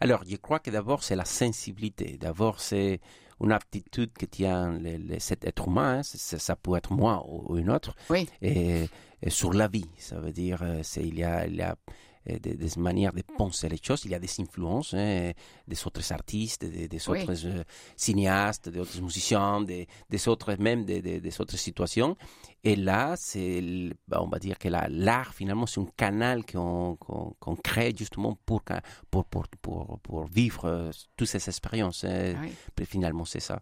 Alors, 0.00 0.22
je 0.28 0.36
crois 0.36 0.58
que 0.58 0.70
d'abord, 0.70 1.02
c'est 1.02 1.16
la 1.16 1.24
sensibilité. 1.24 2.16
D'abord, 2.20 2.60
c'est 2.60 3.00
une 3.40 3.52
aptitude 3.52 4.12
que 4.12 4.26
tient 4.26 4.72
le- 4.78 4.96
le- 4.96 5.18
cet 5.18 5.44
être 5.44 5.68
humain. 5.68 5.98
hein. 5.98 6.02
Ça 6.02 6.56
peut 6.56 6.76
être 6.76 6.92
moi 6.92 7.24
ou, 7.28 7.52
ou 7.54 7.58
une 7.58 7.70
autre. 7.70 7.94
Oui. 8.10 8.28
Et, 8.42 8.88
et 9.22 9.30
sur 9.30 9.52
la 9.52 9.68
vie, 9.68 9.88
ça 9.98 10.18
veut 10.20 10.32
dire, 10.32 10.60
euh, 10.62 10.80
c'est, 10.82 11.02
il 11.02 11.18
y 11.18 11.24
a, 11.24 11.46
il 11.46 11.56
y 11.56 11.62
a 11.62 11.76
des, 12.26 12.38
des 12.38 12.70
manières 12.80 13.12
de 13.12 13.22
penser 13.22 13.68
les 13.68 13.78
choses. 13.82 14.02
Il 14.04 14.10
y 14.10 14.14
a 14.14 14.18
des 14.18 14.30
influences 14.40 14.94
hein, 14.94 15.32
des 15.68 15.86
autres 15.86 16.12
artistes, 16.12 16.64
des, 16.64 16.88
des 16.88 17.08
Oui. 17.08 17.20
autres 17.22 17.46
euh, 17.46 17.62
cinéastes, 17.96 18.68
des 18.68 18.80
autres 18.80 19.00
musiciens, 19.00 19.60
des, 19.60 19.86
des 20.10 20.28
autres, 20.28 20.54
même 20.58 20.84
des, 20.84 21.40
autres 21.40 21.56
situations. 21.56 22.16
Et 22.62 22.76
là, 22.76 23.14
c'est, 23.16 23.62
on 24.12 24.28
va 24.28 24.38
dire 24.38 24.58
que 24.58 24.68
la- 24.68 24.88
l'art, 24.88 25.34
finalement, 25.34 25.66
c'est 25.66 25.80
un 25.80 25.88
canal 25.96 26.44
qu'on, 26.46 26.96
qu'on, 26.96 27.56
crée 27.56 27.92
justement 27.96 28.38
pour, 28.46 28.62
pour, 29.10 29.24
pour, 29.26 29.46
pour, 29.60 29.98
pour 30.00 30.26
vivre 30.26 30.64
euh, 30.64 30.90
toutes 31.16 31.28
ces 31.28 31.46
expériences. 31.48 32.04
oui. 32.08 32.52
Puis 32.74 32.86
finalement, 32.86 33.24
c'est 33.24 33.40
ça. 33.40 33.60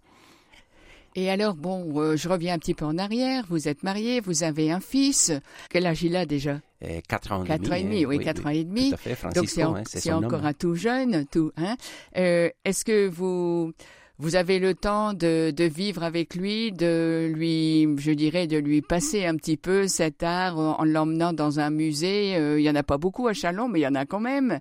Et 1.15 1.31
alors, 1.31 1.55
bon, 1.55 2.01
euh, 2.01 2.17
je 2.17 2.29
reviens 2.29 2.55
un 2.55 2.59
petit 2.59 2.75
peu 2.75 2.85
en 2.85 2.97
arrière. 2.99 3.45
Vous 3.49 3.69
êtes 3.69 3.83
marié, 3.83 4.21
vous 4.21 4.43
avez 4.45 4.71
un 4.71 4.81
fils. 4.81 5.33
Quel 5.71 5.87
âge 5.87 6.03
il 6.03 6.17
a 6.17 6.25
déjà? 6.27 6.61
Et 6.81 7.03
quatre 7.03 7.33
ans 7.33 7.45
et 7.45 7.47
Quatre 7.47 7.61
demi. 7.63 7.73
ans 7.73 7.77
et 7.77 7.83
demi, 7.85 8.05
hein, 8.05 8.07
oui, 8.09 8.19
quatre 8.19 8.47
ans 8.47 8.51
et 8.51 8.65
demi. 8.65 8.89
Tout 8.91 8.95
à 8.95 9.15
fait, 9.15 9.35
Donc 9.35 9.49
c'est 9.49 9.63
en- 9.65 9.77
hein, 9.77 9.83
c'est 9.87 10.01
c'est 10.01 10.09
son 10.11 10.25
encore 10.25 10.45
un 10.47 10.53
tout 10.55 10.75
jeune, 10.75 11.27
tout. 11.31 11.53
Hein 11.57 11.77
Euh, 12.17 12.49
Est-ce 12.65 12.85
que 12.85 13.09
vous 13.09 13.73
vous 14.19 14.37
avez 14.37 14.59
le 14.61 14.75
temps 14.75 15.15
de, 15.15 15.51
de 15.51 15.65
vivre 15.65 16.03
avec 16.05 16.35
lui, 16.37 16.71
de 16.71 17.31
lui, 17.35 17.89
je 17.99 18.13
dirais, 18.13 18.47
de 18.47 18.57
lui 18.57 18.81
passer 18.81 19.25
un 19.27 19.37
petit 19.37 19.57
peu 19.57 19.89
cet 19.89 20.23
art 20.23 20.59
en, 20.59 20.79
en 20.81 20.85
l'emmenant 20.85 21.33
dans 21.33 21.61
un 21.61 21.71
musée? 21.71 22.37
Euh, 22.37 22.61
Il 22.61 22.65
y 22.65 22.71
en 22.71 22.75
a 22.77 22.83
pas 22.85 22.99
beaucoup 22.99 23.27
à 23.27 23.33
Chalon, 23.33 23.69
mais 23.69 23.81
il 23.81 23.83
y 23.83 23.87
en 23.87 23.95
a 23.97 24.07
quand 24.07 24.21
même. 24.21 24.61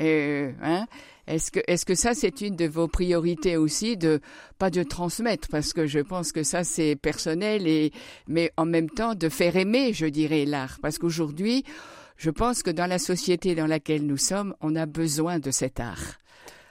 Euh, 0.00 0.50
hein 0.62 0.86
est-ce 1.26 1.50
que, 1.50 1.60
est-ce 1.66 1.86
que 1.86 1.94
ça, 1.94 2.14
c'est 2.14 2.40
une 2.40 2.56
de 2.56 2.66
vos 2.66 2.88
priorités 2.88 3.56
aussi, 3.56 3.96
de 3.96 4.20
pas 4.58 4.70
de 4.70 4.82
transmettre, 4.82 5.48
parce 5.48 5.72
que 5.72 5.86
je 5.86 6.00
pense 6.00 6.32
que 6.32 6.42
ça, 6.42 6.64
c'est 6.64 6.96
personnel, 6.96 7.66
et 7.66 7.92
mais 8.26 8.50
en 8.56 8.64
même 8.66 8.90
temps 8.90 9.14
de 9.14 9.28
faire 9.28 9.56
aimer, 9.56 9.92
je 9.92 10.06
dirais, 10.06 10.44
l'art, 10.44 10.78
parce 10.82 10.98
qu'aujourd'hui, 10.98 11.64
je 12.16 12.30
pense 12.30 12.62
que 12.62 12.70
dans 12.70 12.86
la 12.86 12.98
société 12.98 13.54
dans 13.54 13.66
laquelle 13.66 14.04
nous 14.06 14.16
sommes, 14.16 14.54
on 14.60 14.74
a 14.76 14.86
besoin 14.86 15.38
de 15.38 15.50
cet 15.50 15.80
art. 15.80 16.18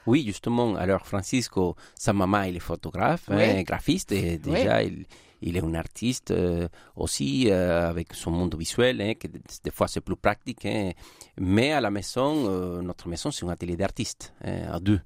Oui, 0.08 0.24
justement. 0.26 0.76
Alors, 0.76 1.06
Francisco, 1.06 1.76
sa 1.98 2.12
maman, 2.14 2.44
il 2.44 2.56
est 2.56 2.60
photographe, 2.60 3.24
Oui. 3.30 3.44
hein, 3.44 3.62
graphiste, 3.64 4.12
et 4.12 4.38
déjà, 4.38 4.82
il, 4.84 5.06
il 5.42 5.58
est 5.58 5.64
un 5.64 5.74
artiste 5.74 6.32
euh, 6.32 6.68
aussi 6.96 7.50
euh, 7.50 7.90
avec 7.90 8.14
son 8.14 8.32
monde 8.32 8.56
visuel, 8.56 9.02
hein, 9.02 9.14
que 9.20 9.28
des, 9.28 9.72
fois 9.72 9.88
c'est 9.88 10.02
plus 10.02 10.16
pratique. 10.16 10.66
hein. 10.66 10.92
Mais 11.38 11.72
à 11.72 11.82
la 11.82 11.92
maison, 11.92 12.46
euh, 12.50 12.82
notre 12.82 13.08
maison, 13.08 13.32
c'est 13.32 13.46
un 13.46 13.50
atelier 13.50 13.76
d'artiste, 13.78 14.34
hein, 14.44 14.68
à 14.72 14.80
deux. 14.80 15.02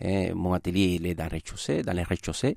Hein, 0.00 0.32
mon 0.34 0.52
atelier, 0.52 0.96
il 1.00 1.06
est 1.06 1.14
dans 1.14 1.24
le 1.24 1.30
rez-de-chaussée, 1.30 1.82
dans 1.82 1.92
le 1.96 2.02
rez-de-chaussée. 2.02 2.56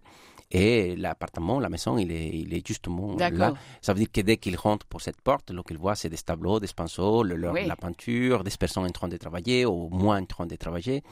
Et 0.53 0.97
l'appartement, 0.97 1.61
la 1.61 1.69
maison, 1.69 1.97
il 1.97 2.11
est, 2.11 2.27
il 2.27 2.53
est 2.53 2.67
justement 2.67 3.15
là. 3.37 3.53
Ça 3.81 3.93
veut 3.93 3.99
dire 3.99 4.11
que 4.11 4.19
dès 4.19 4.35
qu'il 4.35 4.57
rentre 4.57 4.85
pour 4.85 4.99
cette 4.99 5.21
porte, 5.21 5.49
ce 5.55 5.61
qu'il 5.61 5.77
voit, 5.77 5.95
c'est 5.95 6.09
des 6.09 6.17
tableaux, 6.17 6.59
des 6.59 6.67
pinceaux, 6.75 7.23
le- 7.23 7.49
Oui. 7.51 7.65
la 7.65 7.77
peinture, 7.77 8.43
des 8.43 8.51
personnes 8.59 8.83
en 8.85 8.89
train 8.89 9.07
de 9.07 9.15
travailler 9.15 9.65
ou 9.65 9.87
moins 9.89 10.19
en 10.21 10.25
train 10.25 10.45
de 10.45 10.55
travailler. 10.57 11.03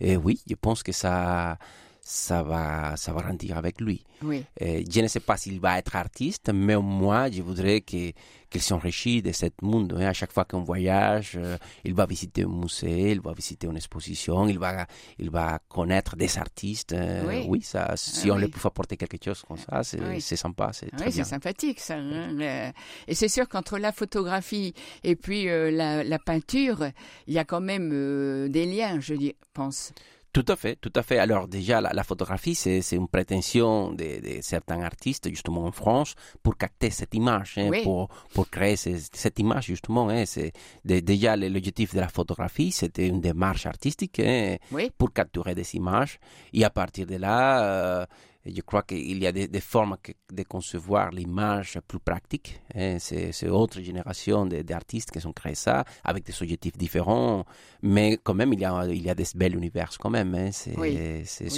Et 0.00 0.16
oui, 0.16 0.40
je 0.48 0.54
pense 0.54 0.82
que 0.82 0.92
ça, 0.92 1.58
ça 2.08 2.44
va, 2.44 2.94
ça 2.96 3.12
va 3.12 3.20
grandir 3.20 3.58
avec 3.58 3.80
lui. 3.80 4.04
Oui. 4.22 4.44
Euh, 4.62 4.80
je 4.88 5.00
ne 5.00 5.08
sais 5.08 5.18
pas 5.18 5.36
s'il 5.36 5.58
va 5.58 5.76
être 5.76 5.96
artiste, 5.96 6.50
mais 6.54 6.76
moi, 6.76 7.28
je 7.32 7.42
voudrais 7.42 7.80
qu'il 7.80 8.14
s'enrichisse 8.60 9.24
de 9.24 9.32
ce 9.32 9.46
monde. 9.60 9.92
hein. 9.98 10.06
À 10.06 10.12
chaque 10.12 10.32
fois 10.32 10.44
qu'on 10.44 10.62
voyage, 10.62 11.32
euh, 11.36 11.58
il 11.84 11.94
va 11.94 12.06
visiter 12.06 12.44
un 12.44 12.48
musée, 12.48 13.10
il 13.10 13.20
va 13.20 13.32
visiter 13.32 13.66
une 13.66 13.76
exposition, 13.76 14.46
il 14.46 14.56
va, 14.58 14.86
il 15.18 15.30
va 15.30 15.58
connaître 15.68 16.14
des 16.14 16.38
artistes. 16.38 16.92
euh, 16.92 17.42
Oui. 17.48 17.60
ça, 17.62 17.94
si 17.96 18.30
on 18.30 18.36
oui. 18.36 18.42
lui 18.42 18.48
peut 18.50 18.60
apporter 18.64 18.96
quelque 18.96 19.18
chose 19.22 19.42
comme 19.46 19.58
ça, 19.58 19.82
c'est 19.82 20.36
sympa, 20.36 20.70
c'est 20.72 20.90
très 20.92 21.06
Oui, 21.06 21.12
c'est 21.12 21.24
sympathique 21.24 21.80
ça. 21.80 21.96
hein, 21.96 22.72
Et 23.08 23.14
c'est 23.16 23.28
sûr 23.28 23.48
qu'entre 23.48 23.78
la 23.78 23.90
photographie 23.90 24.74
et 25.02 25.16
puis 25.16 25.46
la, 25.46 26.04
la 26.04 26.18
peinture, 26.20 26.86
il 27.26 27.34
y 27.34 27.38
a 27.38 27.44
quand 27.44 27.60
même 27.60 28.48
des 28.48 28.64
liens, 28.64 29.00
je 29.00 29.14
pense. 29.52 29.92
Tout 30.36 30.52
à 30.52 30.56
fait, 30.56 30.76
tout 30.76 30.92
à 30.94 31.02
fait. 31.02 31.18
Alors 31.18 31.48
déjà, 31.48 31.80
la, 31.80 31.90
la 31.94 32.04
photographie, 32.04 32.54
c'est 32.54 32.82
c'est 32.82 32.96
une 32.96 33.08
prétention 33.08 33.92
de, 33.92 34.08
de 34.26 34.42
certains 34.42 34.82
artistes, 34.82 35.28
justement 35.30 35.64
en 35.64 35.72
France, 35.72 36.14
pour 36.42 36.54
capter 36.58 36.90
cette 36.90 37.14
image, 37.14 37.54
hein, 37.56 37.68
Oui. 37.70 37.82
pour, 37.84 38.08
pour 38.34 38.46
créer 38.50 38.76
ces- 38.76 38.98
cette 39.22 39.38
image, 39.38 39.64
justement. 39.66 40.10
Hein, 40.10 40.24
c'est 40.26 40.52
déjà, 40.84 41.36
l'objectif 41.36 41.94
de 41.94 42.00
la 42.00 42.08
photographie, 42.08 42.70
c'était 42.70 43.06
une 43.08 43.22
démarche 43.22 43.64
artistique 43.64 44.20
hein, 44.20 44.56
Oui. 44.72 44.90
pour 44.98 45.10
capturer 45.14 45.54
des 45.54 45.74
images. 45.74 46.18
Et 46.52 46.64
à 46.64 46.70
partir 46.70 47.06
de 47.06 47.16
là, 47.16 47.42
euh, 47.64 48.06
je 48.54 48.60
crois 48.62 48.82
qu'il 48.82 49.18
y 49.22 49.26
a 49.26 49.32
des, 49.32 49.48
des 49.48 49.60
formes 49.60 49.96
que- 50.02 50.12
de 50.32 50.42
concevoir 50.44 51.10
l'image 51.10 51.78
plus 51.88 51.98
pratique. 51.98 52.60
hein. 52.74 52.98
C'est 52.98 53.48
autre 53.48 53.80
génération 53.80 54.46
d'artistes 54.46 55.10
qui 55.10 55.26
ont 55.26 55.32
créé 55.32 55.54
ça, 55.54 55.84
avec 56.04 56.24
des 56.24 56.34
objectifs 56.42 56.76
différents. 56.76 57.44
Mais 57.82 58.18
quand 58.22 58.34
même, 58.34 58.52
il 58.52 58.60
y 58.60 58.64
a, 58.64 58.86
il 58.86 59.02
y 59.02 59.10
a 59.10 59.14
des 59.14 59.24
belles 59.34 59.54
univers 59.56 59.90
quand 59.98 60.10
même. 60.10 60.34
hein. 60.34 60.50
C'est 60.52 60.78
Oui. 60.78 60.96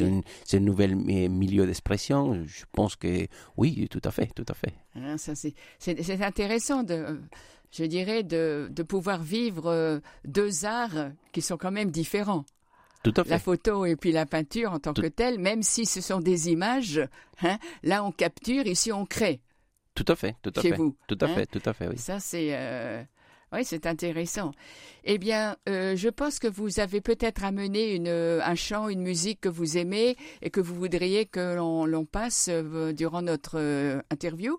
Oui. 0.01 0.23
un 0.53 0.61
nouvel 0.61 0.97
mi- 0.97 1.29
milieu 1.29 1.67
d'expression. 1.67 2.45
Je 2.47 2.65
pense 2.73 2.97
que 2.97 3.27
oui, 3.57 3.89
tout 3.91 4.03
à 4.05 4.11
fait, 4.11 4.27
tout 4.35 4.47
à 4.49 4.55
fait. 4.55 4.75
Ça, 5.19 5.35
c'est, 5.35 5.55
intéressant 6.23 6.83
de, 6.83 7.21
je 7.71 7.85
dirais, 7.85 8.23
de, 8.23 8.69
de 8.71 8.83
pouvoir 8.83 9.23
vivre 9.23 9.67
euh, 9.67 10.01
deux 10.25 10.65
arts 10.65 11.11
qui 11.33 11.43
sont 11.43 11.57
quand 11.57 11.71
même 11.71 11.91
différents. 11.91 12.45
Tout 13.03 13.15
à 13.17 13.23
La 13.27 13.39
photo 13.39 13.85
et 13.87 13.97
puis 13.97 14.13
la 14.13 14.27
peinture 14.27 14.73
en 14.73 14.79
tant 14.81 14.93
Tout- 14.93 15.03
que 15.03 15.07
telle, 15.09 15.39
même 15.39 15.63
si 15.63 15.87
ce 15.87 16.01
sont 16.01 16.21
des 16.21 16.51
images, 16.51 17.01
hein, 17.43 17.59
là 17.83 18.05
on 18.05 18.11
capture, 18.13 18.67
ici 18.67 18.93
on 18.93 19.07
crée. 19.07 19.41
Tout 19.95 20.05
à 20.09 20.17
fait, 20.17 20.37
tout 20.43 20.53
à 20.57 20.61
Chez 20.63 20.71
fait. 20.71 20.77
vous, 20.77 20.95
Tout 21.07 21.19
à 21.21 21.25
hein. 21.27 21.35
fait, 21.35 21.47
tout 21.47 21.63
à 21.65 21.73
fait, 21.73 21.89
oui. 21.89 21.99
Ça, 21.99 22.21
c'est. 22.21 22.49
euh, 22.53 23.03
Oui, 23.53 23.65
c'est 23.65 23.87
intéressant. 23.87 24.53
Eh 25.05 25.17
bien, 25.19 25.57
euh, 25.69 25.97
je 25.97 26.09
pense 26.11 26.39
que 26.39 26.47
vous 26.49 26.81
avez 26.81 27.01
peut-être 27.01 27.43
amené 27.45 27.95
une, 27.95 28.09
un 28.09 28.55
chant, 28.55 28.89
une 28.89 29.01
musique 29.03 29.41
que 29.41 29.49
vous 29.49 29.79
aimez 29.79 30.17
et 30.43 30.51
que 30.51 30.61
vous 30.61 30.75
voudriez 30.75 31.25
que 31.27 31.57
l'on, 31.57 32.05
passe 32.05 32.49
euh, 32.51 32.93
durant 32.93 33.23
notre 33.23 33.59
euh, 33.59 34.01
interview. 34.13 34.59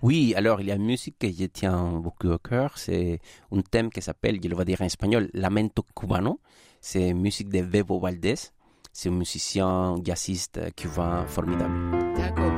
Oui, 0.00 0.32
alors 0.34 0.60
il 0.62 0.68
y 0.68 0.72
a 0.72 0.76
une 0.76 0.86
musique 0.86 1.18
que 1.18 1.28
je 1.30 1.44
tiens 1.44 1.92
beaucoup 2.00 2.28
au 2.30 2.38
cœur. 2.38 2.78
C'est 2.78 3.20
un 3.52 3.60
thème 3.60 3.90
qui 3.90 4.00
s'appelle, 4.02 4.40
je 4.42 4.48
le 4.48 4.56
vais 4.56 4.64
dire 4.64 4.80
en 4.80 4.86
espagnol, 4.86 5.28
Lamento 5.34 5.84
Cubano. 5.94 6.40
C'est 6.84 7.14
musique 7.14 7.48
de 7.48 7.62
Bebo 7.62 8.00
Valdés. 8.00 8.34
C'est 8.92 9.08
un 9.08 9.12
musicien 9.12 9.94
jazziste 10.04 10.74
cubain 10.74 11.24
formidable. 11.28 12.12
D'accord. 12.16 12.51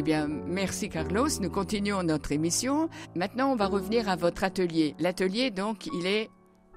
Eh 0.00 0.02
bien, 0.02 0.28
merci 0.28 0.88
Carlos. 0.88 1.28
Nous 1.42 1.50
continuons 1.50 2.02
notre 2.02 2.32
émission. 2.32 2.88
Maintenant, 3.14 3.52
on 3.52 3.54
va 3.54 3.66
revenir 3.66 4.08
à 4.08 4.16
votre 4.16 4.44
atelier. 4.44 4.94
L'atelier, 4.98 5.50
donc, 5.50 5.88
il 5.92 6.06
est 6.06 6.30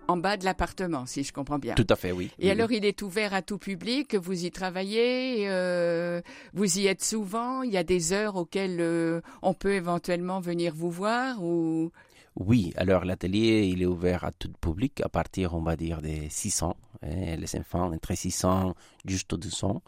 en 0.09 0.17
bas 0.17 0.35
de 0.35 0.43
l'appartement, 0.43 1.05
si 1.05 1.23
je 1.23 1.31
comprends 1.31 1.57
bien. 1.57 1.75
Tout 1.75 1.87
à 1.89 1.95
fait, 1.95 2.11
oui. 2.11 2.31
Et 2.37 2.51
alors, 2.51 2.73
il 2.73 2.83
est 2.83 3.01
ouvert 3.01 3.33
à 3.33 3.41
tout 3.41 3.57
public. 3.57 4.15
Vous 4.15 4.43
y 4.43 4.51
travaillez, 4.51 5.47
euh, 5.47 6.21
vous 6.53 6.79
y 6.79 6.87
êtes 6.87 7.01
souvent. 7.01 7.61
Il 7.61 7.71
y 7.71 7.77
a 7.77 7.85
des 7.85 8.11
heures 8.11 8.35
auxquelles 8.35 8.81
euh, 8.81 9.21
on 9.41 9.53
peut 9.53 9.75
éventuellement 9.75 10.41
venir 10.41 10.73
vous 10.75 10.91
voir 10.91 11.41
ou. 11.41 11.93
Oui, 12.35 12.73
alors 12.75 13.05
l'atelier, 13.05 13.69
il 13.71 13.83
est 13.83 13.85
ouvert 13.85 14.25
à 14.25 14.33
tout 14.33 14.51
public 14.59 14.99
à 14.99 15.07
partir, 15.07 15.53
on 15.53 15.61
va 15.61 15.77
dire, 15.77 16.01
des 16.01 16.27
600. 16.29 16.75
Hein, 17.03 17.37
les 17.37 17.55
enfants 17.55 17.89
entre 17.93 18.17
600 18.17 18.75
jusqu'à 19.05 19.37
200. 19.37 19.81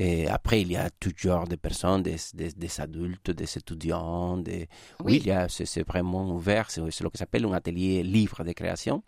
Et 0.00 0.28
après, 0.28 0.60
il 0.62 0.70
y 0.70 0.76
a 0.76 0.88
tout 0.90 1.12
genre 1.16 1.48
de 1.48 1.56
personnes, 1.56 2.04
des, 2.04 2.16
des, 2.32 2.52
des 2.52 2.80
adultes, 2.80 3.32
des 3.32 3.58
étudiants. 3.58 4.36
Des... 4.36 4.68
Oui, 5.04 5.20
oui 5.26 5.32
c'est 5.48 5.86
vraiment 5.86 6.30
ouvert. 6.30 6.70
C'est 6.70 6.88
ce 6.88 7.02
que 7.02 7.18
s'appelle 7.18 7.44
un 7.46 7.52
atelier 7.52 8.04
libre 8.04 8.44
de 8.44 8.52
création. 8.52 9.02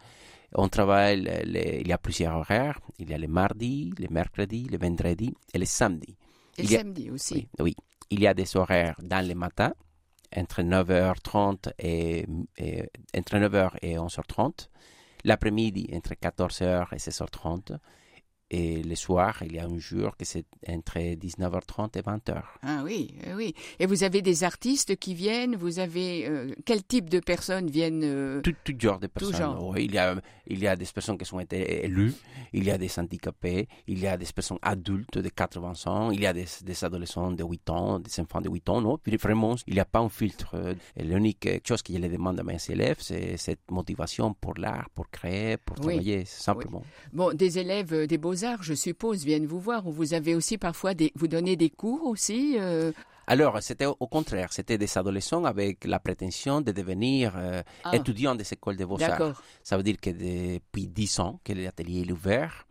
On 0.52 0.68
travaille, 0.68 1.22
les, 1.44 1.78
il 1.82 1.86
y 1.86 1.92
a 1.92 1.98
plusieurs 1.98 2.34
horaires. 2.34 2.80
Il 2.98 3.08
y 3.08 3.14
a 3.14 3.18
les 3.18 3.28
mardis, 3.28 3.92
les 3.98 4.08
mercredis, 4.08 4.66
les 4.68 4.78
vendredis 4.78 5.32
et 5.54 5.58
les 5.58 5.64
samedis. 5.64 6.16
Et 6.58 6.62
les 6.62 6.76
samedis 6.78 7.10
aussi. 7.12 7.34
Oui, 7.34 7.46
oui, 7.60 7.76
il 8.10 8.20
y 8.20 8.26
a 8.26 8.34
des 8.34 8.56
horaires 8.56 8.96
dans 9.00 9.24
les 9.24 9.36
matins, 9.36 9.74
entre 10.36 10.62
9h30 10.62 11.72
et, 11.78 12.26
et 12.58 12.82
entre 13.16 13.36
9h 13.36 13.70
et 13.82 13.94
11h30. 13.94 14.66
L'après-midi, 15.22 15.88
entre 15.94 16.14
14h 16.14 16.88
et 16.94 16.96
16h30. 16.96 17.78
Et 18.52 18.82
le 18.82 18.96
soir, 18.96 19.42
il 19.46 19.54
y 19.54 19.58
a 19.60 19.64
un 19.64 19.78
jour 19.78 20.16
que 20.16 20.24
c'est 20.24 20.44
entre 20.68 20.98
19h30 20.98 21.96
et 21.96 22.02
20h. 22.02 22.42
Ah 22.62 22.82
oui, 22.84 23.14
oui. 23.36 23.54
Et 23.78 23.86
vous 23.86 24.02
avez 24.02 24.22
des 24.22 24.42
artistes 24.42 24.96
qui 24.96 25.14
viennent? 25.14 25.54
Vous 25.54 25.78
avez 25.78 26.26
euh, 26.26 26.52
quel 26.64 26.82
type 26.82 27.08
de 27.08 27.20
personnes 27.20 27.70
viennent 27.70 28.02
euh, 28.02 28.40
tout, 28.40 28.54
tout, 28.64 28.74
genre 28.76 28.98
de 28.98 29.06
personnes. 29.06 29.36
Genre? 29.36 29.68
Oui, 29.68 29.84
il 29.84 29.94
y 29.94 29.98
a 29.98 30.16
il 30.50 30.58
y 30.58 30.66
a 30.66 30.74
des 30.74 30.86
personnes 30.86 31.16
qui 31.16 31.24
sont 31.24 31.38
été 31.38 31.84
élues, 31.84 32.12
il 32.52 32.64
y 32.64 32.70
a 32.72 32.76
des 32.76 32.90
handicapés, 32.98 33.68
il 33.86 34.00
y 34.00 34.06
a 34.08 34.16
des 34.16 34.26
personnes 34.26 34.58
adultes 34.62 35.18
de 35.18 35.28
80 35.28 35.72
ans, 35.86 36.10
il 36.10 36.20
y 36.20 36.26
a 36.26 36.32
des, 36.32 36.46
des 36.62 36.84
adolescents 36.84 37.30
de 37.30 37.44
8 37.44 37.70
ans, 37.70 38.00
des 38.00 38.20
enfants 38.20 38.40
de 38.40 38.48
8 38.50 38.68
ans. 38.68 38.80
Non, 38.80 38.98
puis 38.98 39.16
vraiment, 39.16 39.54
il 39.68 39.74
n'y 39.74 39.80
a 39.80 39.84
pas 39.84 40.00
un 40.00 40.08
filtre. 40.08 40.74
L'unique 40.96 41.48
chose 41.66 41.82
que 41.82 41.92
je 41.92 41.98
les 41.98 42.08
demande 42.08 42.40
à 42.40 42.42
mes 42.42 42.56
élèves, 42.68 42.96
c'est 42.98 43.36
cette 43.36 43.70
motivation 43.70 44.34
pour 44.34 44.54
l'art, 44.54 44.90
pour 44.92 45.08
créer, 45.08 45.56
pour 45.56 45.76
oui. 45.78 45.82
travailler, 45.84 46.24
simplement. 46.24 46.82
Oui. 46.84 47.10
Bon, 47.12 47.32
des 47.32 47.58
élèves 47.58 48.08
des 48.08 48.18
beaux 48.18 48.39
je 48.60 48.74
suppose, 48.74 49.24
viennent 49.24 49.46
vous 49.46 49.60
voir. 49.60 49.86
Ou 49.86 49.92
vous 49.92 50.14
avez 50.14 50.34
aussi 50.34 50.58
parfois 50.58 50.94
des, 50.94 51.12
vous 51.14 51.28
donnez 51.28 51.56
des 51.56 51.70
cours 51.70 52.06
aussi. 52.06 52.56
Euh... 52.58 52.92
Alors, 53.26 53.62
c'était 53.62 53.86
au 53.86 54.06
contraire, 54.06 54.52
c'était 54.52 54.78
des 54.78 54.98
adolescents 54.98 55.44
avec 55.44 55.84
la 55.84 56.00
prétention 56.00 56.60
de 56.60 56.72
devenir 56.72 57.34
euh, 57.36 57.62
ah. 57.84 57.94
étudiants 57.94 58.34
des 58.34 58.52
écoles 58.52 58.76
de 58.76 58.84
beaux-arts. 58.84 59.40
Ça 59.62 59.76
veut 59.76 59.82
dire 59.82 60.00
que 60.00 60.10
depuis 60.10 60.88
dix 60.88 61.20
ans 61.20 61.40
que 61.44 61.52
l'atelier 61.52 62.04
est 62.06 62.12
ouvert, 62.12 62.66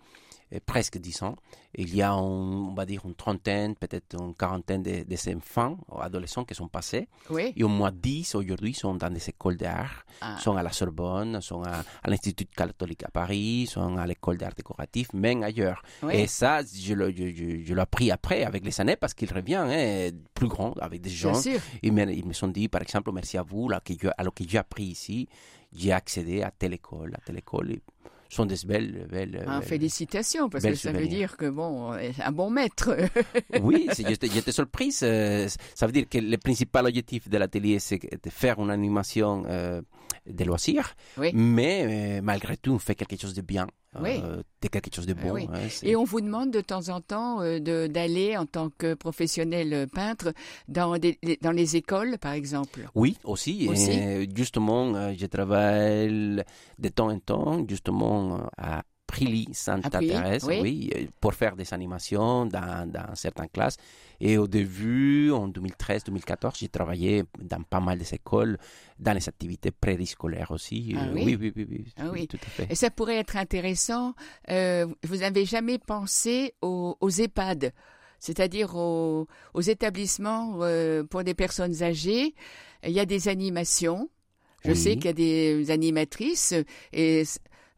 presque 0.66 0.98
dix 0.98 1.22
ans. 1.24 1.36
Il 1.76 1.96
y 1.96 2.02
a, 2.02 2.16
on 2.16 2.74
va 2.74 2.86
dire, 2.86 3.02
une 3.06 3.14
trentaine, 3.14 3.76
peut-être 3.76 4.16
une 4.20 4.34
quarantaine 4.34 4.82
de, 4.82 5.04
de 5.04 5.36
enfants, 5.36 5.78
adolescents 6.00 6.44
qui 6.44 6.56
sont 6.56 6.68
passés. 6.68 7.08
Oui. 7.30 7.54
Et 7.56 7.64
au 7.64 7.68
moins 7.68 7.92
dix 7.92 8.34
aujourd'hui 8.34 8.74
sont 8.74 8.96
dans 8.96 9.12
des 9.12 9.30
écoles 9.30 9.58
d'art, 9.58 10.04
ah. 10.22 10.38
sont 10.40 10.58
à 10.58 10.64
la 10.64 10.72
Sorbonne, 10.72 11.40
sont 11.42 11.62
à, 11.64 11.84
à 12.04 12.10
l'Institut 12.10 12.46
catholique 12.46 13.04
à 13.04 13.12
Paris, 13.12 13.68
sont 13.68 13.98
à 13.98 14.08
l'école 14.08 14.38
d'art 14.38 14.56
décoratif, 14.56 15.14
même 15.14 15.44
ailleurs. 15.44 15.84
Oui. 16.02 16.16
Et 16.16 16.28
ça, 16.28 16.62
je, 16.64 16.94
le, 16.96 17.12
je, 17.12 17.30
je, 17.30 17.64
je 17.64 17.74
l'ai 17.74 17.82
appris 17.82 18.10
après, 18.10 18.44
avec 18.44 18.66
les 18.66 18.82
années, 18.82 18.96
parce 18.96 19.14
qu'il 19.14 19.32
revient 19.32 19.56
hein, 19.56 20.10
plus 20.34 20.48
grand, 20.48 20.74
avec 20.80 21.02
des 21.02 21.10
gens. 21.12 21.40
Ils 21.84 21.94
me, 21.94 22.12
ils 22.12 22.26
me 22.26 22.34
sont 22.34 22.48
dit, 22.48 22.68
par 22.68 22.82
exemple, 22.82 23.12
merci 23.14 23.38
à 23.38 23.44
vous, 23.44 23.70
là, 23.70 23.80
que 23.80 23.94
je, 23.94 24.08
alors 24.18 24.34
que 24.34 24.44
j'ai 24.48 24.58
appris 24.58 24.86
ici, 24.86 25.28
j'ai 25.72 25.92
accédé 25.92 26.42
à 26.42 26.50
telle 26.50 26.74
école, 26.74 27.14
à 27.16 27.22
telle 27.22 27.38
école. 27.38 27.74
Et, 27.74 27.82
sont 28.30 28.46
des 28.46 28.56
belles, 28.66 29.08
belles, 29.12 29.44
ah, 29.48 29.62
félicitations 29.62 30.50
parce 30.50 30.64
que 30.64 30.76
ça 30.76 30.90
souvenirs. 30.90 31.02
veut 31.02 31.08
dire 31.08 31.38
que 31.38 31.50
bon, 31.50 31.92
un 31.92 32.32
bon 32.32 32.50
maître. 32.50 32.96
oui, 33.62 33.88
j'étais 33.98 34.52
surprise. 34.52 34.98
Ça 34.98 35.86
veut 35.86 35.92
dire 35.92 36.08
que 36.10 36.20
le 36.20 36.38
principal 36.38 36.86
objectif 36.86 37.28
de 37.28 37.38
l'atelier 37.38 37.80
c'est 37.80 38.00
de 38.00 38.30
faire 38.30 38.60
une 38.60 38.70
animation 38.72 39.44
euh, 39.48 39.82
de 40.26 40.44
loisirs, 40.44 40.96
oui. 41.18 41.32
mais 41.34 42.20
euh, 42.20 42.22
malgré 42.22 42.58
tout 42.58 42.72
on 42.72 42.80
fait 42.80 42.96
quelque 42.96 43.20
chose 43.20 43.34
de 43.34 43.42
bien. 43.42 43.68
Oui. 44.00 44.22
Euh, 44.24 44.44
de 44.62 44.68
quelque 44.68 44.94
chose 44.94 45.08
de 45.08 45.16
bon. 45.16 45.32
Oui. 45.32 45.48
Hein, 45.52 45.68
Et 45.82 45.96
on 45.96 46.04
vous 46.04 46.22
demande 46.22 46.52
de 46.52 46.62
temps 46.62 46.90
en 46.90 47.02
temps 47.02 47.42
euh, 47.42 47.60
d'aller 47.88 48.38
en 48.38 48.46
tant 48.46 48.70
que 48.70 48.94
professionnel 48.94 49.88
peintre 49.92 50.32
dans, 50.68 51.00
des, 51.00 51.18
dans 51.42 51.52
les 51.52 51.76
écoles, 51.76 52.20
par 52.20 52.34
exemple. 52.34 52.88
Oui, 52.94 53.18
aussi. 53.24 53.68
aussi. 53.68 53.90
Et 53.90 54.30
justement, 54.36 55.12
je 55.16 55.26
travaille 55.26 56.44
de 56.78 56.90
temps 56.90 57.10
en 57.10 57.18
temps, 57.20 57.66
justement, 57.68 58.48
à 58.60 58.84
Prili 59.10 59.48
Santa 59.54 60.00
Thérèse, 60.00 60.44
oui. 60.46 60.60
oui. 60.62 61.10
pour 61.20 61.34
faire 61.34 61.56
des 61.56 61.74
animations 61.74 62.46
dans, 62.46 62.88
dans 62.90 63.16
certaines 63.16 63.50
classes. 63.50 63.78
Et 64.22 64.38
au 64.38 64.48
début, 64.48 65.32
en 65.32 65.48
2013-2014, 65.50 66.60
j'ai 66.60 66.68
travaillé 66.70 67.24
dans 67.42 67.64
pas 67.64 67.80
mal 67.80 67.98
d'écoles, 68.00 68.58
dans 69.00 69.14
les 69.14 69.28
activités 69.28 69.72
périscolaires 69.72 70.52
aussi. 70.52 70.94
Ah, 70.96 71.06
Euh, 71.08 71.14
oui? 71.14 71.24
oui, 71.26 71.36
oui, 71.42 71.54
oui, 71.56 71.68
oui, 71.70 71.86
Ah 71.98 72.10
oui. 72.12 72.28
tout 72.28 72.38
à 72.46 72.50
fait. 72.50 72.68
Et 72.70 72.76
ça 72.76 72.92
pourrait 72.92 73.18
être 73.18 73.36
intéressant. 73.38 74.14
Euh, 74.50 74.86
vous 75.04 75.18
n'avez 75.18 75.46
jamais 75.46 75.80
pensé 75.80 76.54
aux, 76.62 76.96
aux 77.02 77.10
EHPAD, 77.10 77.74
c'est-à-dire 78.20 78.76
aux, 78.76 79.28
aux 79.54 79.62
établissements 79.62 80.60
euh, 80.62 81.04
pour 81.04 81.24
des 81.24 81.34
personnes 81.34 81.82
âgées. 81.82 82.36
Il 82.84 82.92
y 82.92 83.00
a 83.00 83.06
des 83.06 83.28
animations. 83.28 84.10
Je 84.66 84.72
Oui. 84.72 84.78
sais 84.78 84.96
qu'il 84.98 85.06
y 85.06 85.10
a 85.10 85.14
des 85.14 85.72
animatrices 85.72 86.54
et 86.92 87.24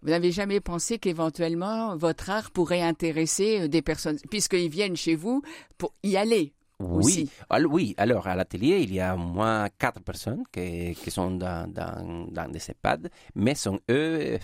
vous 0.02 0.10
n'avez 0.10 0.32
jamais 0.32 0.60
pensé 0.60 0.98
qu'éventuellement 0.98 1.96
votre 1.96 2.30
art 2.30 2.52
pourrait 2.52 2.82
intéresser 2.82 3.62
euh, 3.62 3.68
des 3.68 3.82
personnes, 3.82 4.18
puisqu'ils 4.30 4.70
viennent 4.70 4.98
chez 4.98 5.16
vous 5.16 5.44
pour 5.78 5.94
y 6.04 6.18
aller? 6.18 6.54
Oui, 6.82 7.04
aussi. 7.04 7.30
alors, 7.50 7.72
oui, 7.72 7.96
alors 7.98 8.28
à 8.28 8.36
l'atelier, 8.36 8.80
il 8.82 8.94
y 8.94 9.00
a 9.00 9.16
au 9.16 9.18
moins 9.18 9.68
quatre 9.78 10.02
personnes 10.02 10.44
qui, 10.52 10.96
qui 10.96 11.12
sont 11.12 11.32
dans, 11.32 11.72
dans, 11.72 12.28
dans 12.30 12.52
des 12.52 12.60
EHPAD, 12.70 13.10
mais 13.36 13.56
sont 13.56 13.80
eux 13.90 14.38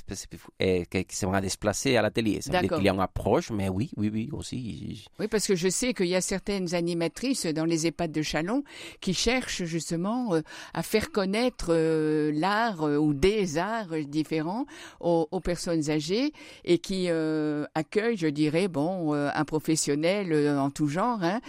euh, 0.61 0.83
qui, 0.89 1.15
seront 1.15 1.39
déplacés 1.39 1.97
à 1.97 2.01
l'atelier. 2.01 2.41
Ça 2.41 2.51
veut 2.51 2.67
dire 2.67 2.77
qu'il 2.77 2.85
y 2.85 2.89
a 2.89 2.93
une 2.93 2.99
approche, 2.99 3.51
mais 3.51 3.69
oui, 3.69 3.91
oui, 3.97 4.09
oui, 4.13 4.29
aussi. 4.31 5.05
Oui, 5.19 5.27
parce 5.27 5.47
que 5.47 5.55
je 5.55 5.69
sais 5.69 5.93
qu'il 5.93 6.07
y 6.07 6.15
a 6.15 6.21
certaines 6.21 6.73
animatrices 6.73 7.45
dans 7.45 7.65
les 7.65 7.87
EHPAD 7.87 8.11
de 8.11 8.21
Chalon 8.21 8.63
qui 9.01 9.13
cherchent 9.13 9.63
justement 9.63 10.35
euh, 10.35 10.41
à 10.73 10.83
faire 10.83 11.11
connaître 11.11 11.67
euh, 11.69 12.31
l'art 12.33 12.83
euh, 12.83 12.97
ou 12.97 13.13
des 13.13 13.57
arts 13.57 13.95
différents 14.07 14.65
aux, 14.99 15.27
aux 15.31 15.39
personnes 15.39 15.89
âgées 15.89 16.33
et 16.63 16.79
qui 16.79 17.09
accueillent, 17.73 18.17
je 18.17 18.27
dirais, 18.27 18.67
bon, 18.67 19.13
un 19.13 19.45
professionnel 19.45 20.57
en 20.57 20.69
tout 20.69 20.87
genre. 20.87 21.19
Hein, 21.21 21.39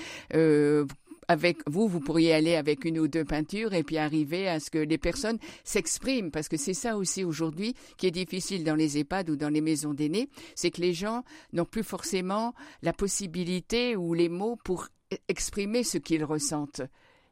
avec 1.29 1.59
vous, 1.67 1.87
vous 1.89 2.01
pourriez 2.01 2.33
aller 2.33 2.57
avec 2.57 2.85
une 2.85 2.99
ou 2.99 3.07
deux 3.07 3.25
peintures 3.25 3.75
et 3.75 3.83
puis 3.83 3.99
arriver 3.99 4.49
à 4.49 4.61
ce 4.61 4.71
que 4.71 4.79
les 4.79 4.99
personnes 4.99 5.39
s'expriment, 5.63 6.31
parce 6.31 6.49
que 6.49 6.57
c'est 6.57 6.75
ça 6.75 6.97
aussi 6.97 7.23
aujourd'hui 7.25 7.75
qui 7.99 8.07
est 8.07 8.11
difficile 8.11 8.65
dans 8.65 8.75
les 8.75 8.99
EHPAD 8.99 9.31
ou 9.31 9.37
dans 9.37 9.51
les 9.51 9.61
maisons 9.61 9.93
d'aînés, 9.95 10.29
c'est 10.55 10.71
que 10.71 10.81
les 10.81 10.95
gens 10.95 11.23
n'ont 11.53 11.65
plus 11.67 11.83
forcément 11.85 12.55
la 12.83 12.93
possibilité 12.93 13.95
ou 13.97 14.15
les 14.15 14.29
mots 14.29 14.57
pour 14.65 14.89
exprimer 15.29 15.85
ce 15.85 15.99
qu'ils 15.99 16.25
ressentent. 16.25 16.83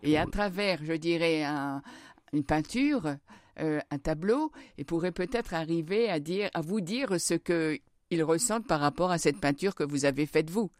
Et 0.02 0.18
à 0.18 0.26
travers, 0.26 0.78
je 0.84 0.92
dirais, 0.92 1.42
un- 1.42 1.82
une 2.32 2.44
peinture, 2.44 3.16
euh, 3.60 3.80
un 3.90 3.98
tableau, 3.98 4.52
ils 4.78 4.84
pourraient 4.84 5.12
peut-être 5.12 5.54
arriver 5.54 6.10
à 6.10 6.20
dire, 6.20 6.50
à 6.54 6.60
vous 6.60 6.80
dire 6.82 7.18
ce 7.20 7.34
que 7.34 7.78
ils 8.10 8.22
ressentent 8.22 8.66
par 8.66 8.80
rapport 8.80 9.10
à 9.10 9.18
cette 9.18 9.40
peinture 9.40 9.74
que 9.74 9.82
vous 9.84 10.04
avez 10.04 10.26
faite 10.26 10.50
vous. 10.50 10.70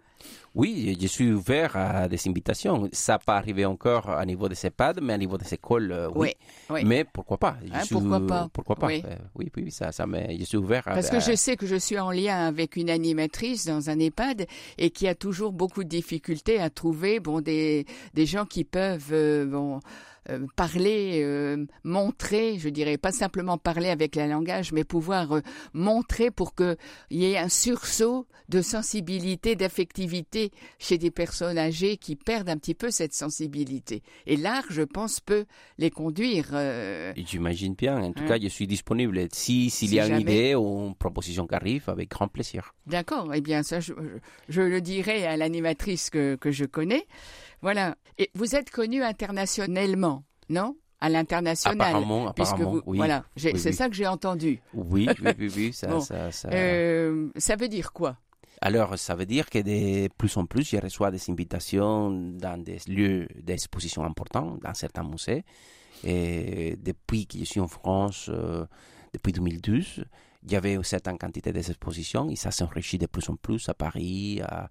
Oui, 0.55 0.97
je 0.99 1.07
suis 1.07 1.31
ouvert 1.33 1.77
à 1.77 2.09
des 2.09 2.19
invitations. 2.29 2.89
Ça 2.93 3.13
n'a 3.15 3.19
pas 3.19 3.37
arrivé 3.37 3.67
encore 3.67 4.09
à 4.09 4.25
niveau 4.25 4.49
des 4.49 4.65
EHPAD, 4.67 5.01
mais 5.03 5.13
à 5.13 5.19
niveau 5.19 5.37
des 5.37 5.53
écoles, 5.53 5.93
euh, 5.93 6.09
oui. 6.15 6.31
oui. 6.71 6.83
Mais 6.85 7.05
pourquoi 7.05 7.37
pas? 7.37 7.57
Je 7.63 7.73
Hein, 7.75 7.81
suis- 7.83 7.95
pourquoi 7.95 8.27
pas? 8.27 8.49
Pourquoi 8.53 8.77
pas? 8.77 8.87
Oui. 8.87 9.03
euh, 9.05 9.17
oui, 9.35 9.53
oui, 9.55 9.71
ça, 9.71 9.93
ça 9.93 10.07
me- 10.07 10.35
je 10.39 10.45
suis 10.45 10.57
ouvert 10.57 10.89
à... 10.89 10.95
Parce 10.95 11.11
que 11.11 11.17
à- 11.17 11.21
je 11.21 11.35
sais 11.35 11.57
que 11.57 11.67
je 11.67 11.77
suis 11.77 11.99
en 11.99 12.11
lien 12.11 12.47
avec 12.47 12.77
une 12.77 12.89
animatrice 12.89 13.67
dans 13.67 13.91
un 13.91 13.99
EHPAD 13.99 14.47
et 14.79 14.91
qui 14.91 15.07
a 15.09 15.15
toujours 15.15 15.53
beaucoup 15.53 15.85
de 15.85 15.89
difficultés 15.91 16.59
à 16.59 16.71
trouver 16.71 17.21
bon 17.21 17.43
des 17.43 17.85
des 18.15 18.25
gens 18.25 18.47
qui 18.47 18.65
peuvent 18.65 19.11
euh, 19.13 19.45
bon 19.45 19.81
euh, 20.31 20.47
parler, 20.57 21.21
euh, 21.25 21.67
montrer, 21.85 22.59
je 22.59 22.69
dirais 22.69 22.99
pas 22.99 23.13
simplement 23.13 23.59
parler 23.59 23.89
avec 23.91 24.17
le 24.17 24.27
langage, 24.27 24.73
mais 24.73 24.85
pouvoir 24.85 25.33
euh, 25.33 25.41
montrer 25.73 26.31
pour 26.31 26.55
que 26.55 26.77
il 27.11 27.19
y 27.21 27.33
ait 27.33 27.39
un 27.39 27.49
sursaut 27.49 28.27
de 28.49 28.61
sensibilité, 28.63 29.57
d'affectivité 29.57 30.53
chez 30.79 30.99
des 30.99 31.11
personnes 31.11 31.59
âgées 31.59 31.97
qui 31.97 32.15
perdent 32.17 32.49
un 32.49 32.57
petit 32.59 32.75
peu 32.75 32.91
cette 32.91 33.13
sensibilité. 33.15 34.03
Et 34.27 34.37
l'art, 34.37 34.65
je 34.71 34.83
pense, 34.83 35.19
peut 35.21 35.47
les 35.79 35.91
conduire. 35.91 36.47
J'imagine 37.17 37.75
bien. 37.75 37.99
En 38.03 38.13
tout 38.13 38.23
Hein. 38.23 38.29
cas, 38.29 38.39
je 38.41 38.49
suis 38.49 38.67
disponible. 38.67 39.19
Si 39.33 39.69
s'il 39.71 39.89
Si 39.89 39.95
y 39.97 40.01
a 40.01 40.07
jamais. 40.07 40.15
une 40.23 40.29
idée 40.29 40.55
ou 40.55 40.87
une 40.89 40.95
proposition 40.95 41.47
qui 41.47 41.55
arrive, 41.55 41.89
avec 41.89 42.11
grand 42.11 42.29
plaisir. 42.29 42.73
D'accord, 42.87 43.33
eh 43.35 43.41
bien 43.41 43.63
ça, 43.63 43.81
je, 43.81 43.93
je 44.49 44.63
le 44.63 44.81
dirai 44.81 45.27
à 45.27 45.37
l'animatrice 45.37 46.09
que, 46.11 46.37
que 46.37 46.51
je 46.53 46.65
connais. 46.65 47.05
Voilà. 47.63 47.97
Et 48.19 48.31
vous 48.35 48.55
êtes 48.55 48.71
connu 48.71 49.03
internationalement, 49.03 50.25
non? 50.49 50.77
À 51.01 51.11
l'international. 51.11 51.89
Apparemment, 51.89 52.29
apparemment, 52.29 52.81
oui. 52.87 52.97
Voilà, 52.97 53.25
c'est 53.37 53.73
ça 53.73 53.89
que 53.89 53.95
j'ai 53.95 54.07
entendu. 54.07 54.61
Oui, 54.73 55.09
oui, 55.23 55.31
oui, 55.39 55.53
oui 55.55 55.73
ça, 55.75 56.01
ça, 56.01 56.33
ça... 56.33 56.49
Euh, 56.51 57.29
ça 57.37 57.57
veut 57.57 57.69
dire 57.69 57.93
quoi? 57.93 58.17
Alors, 58.63 58.99
ça 58.99 59.15
veut 59.15 59.27
dire 59.27 59.51
que 59.51 59.59
de 59.59 60.09
plus 60.17 60.35
en 60.39 60.47
plus, 60.47 60.71
je 60.71 60.79
reçois 60.79 61.11
des 61.11 61.31
invitations 61.31 62.11
dans 62.11 62.63
des 62.63 62.79
lieux 62.89 63.29
d'exposition 63.43 64.05
importants, 64.05 64.59
dans 64.63 64.73
certains 64.73 65.05
musées. 65.05 65.45
Et 66.05 66.77
depuis 66.81 67.27
que 67.27 67.39
je 67.39 67.45
suis 67.45 67.61
en 67.61 67.69
France, 67.69 68.31
euh, 68.33 68.65
depuis 69.13 69.33
2012, 69.33 70.05
il 70.47 70.53
y 70.53 70.57
avait 70.57 70.75
une 70.75 70.85
certaine 70.85 71.19
quantité 71.19 71.53
d'expositions 71.53 72.31
et 72.31 72.37
ça 72.37 72.53
s'enrichit 72.53 72.99
de 72.99 73.07
plus 73.07 73.29
en 73.29 73.35
plus 73.35 73.69
à 73.69 73.75
Paris, 73.75 74.41
à, 74.43 74.69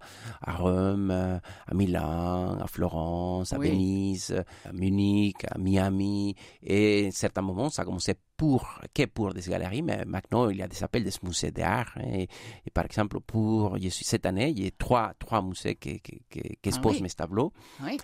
Rome, 0.56 1.10
à 1.10 1.74
Milan, 1.74 2.58
à 2.58 2.66
Florence, 2.66 3.52
à 3.52 3.58
Venise, 3.58 4.42
à 4.64 4.72
Munich, 4.72 5.36
à 5.50 5.58
Miami. 5.58 6.34
Et 6.62 7.08
à 7.08 7.10
certains 7.10 7.42
moments, 7.42 7.68
ça 7.68 7.82
a 7.82 7.84
commencé 7.84 8.14
pour, 8.38 8.80
que 8.94 9.04
pour 9.04 9.34
des 9.34 9.42
galeries, 9.42 9.82
mais 9.82 10.04
maintenant 10.06 10.48
il 10.48 10.56
y 10.56 10.62
a 10.62 10.68
des 10.68 10.82
appels 10.82 11.04
des 11.04 11.12
musées 11.22 11.50
d'art. 11.50 11.92
Hein. 11.96 12.24
Et, 12.64 12.70
par 12.72 12.86
exemple, 12.86 13.20
pour 13.20 13.76
cette 13.90 14.24
année, 14.24 14.50
il 14.50 14.64
y 14.64 14.66
a 14.66 14.70
trois, 14.78 15.12
trois 15.18 15.42
musées 15.42 15.76
qui, 15.76 16.00
qui, 16.00 16.22
qui, 16.30 16.40
exposent 16.64 16.96
ah 17.00 17.02
mes 17.02 17.10
tableaux. 17.10 17.52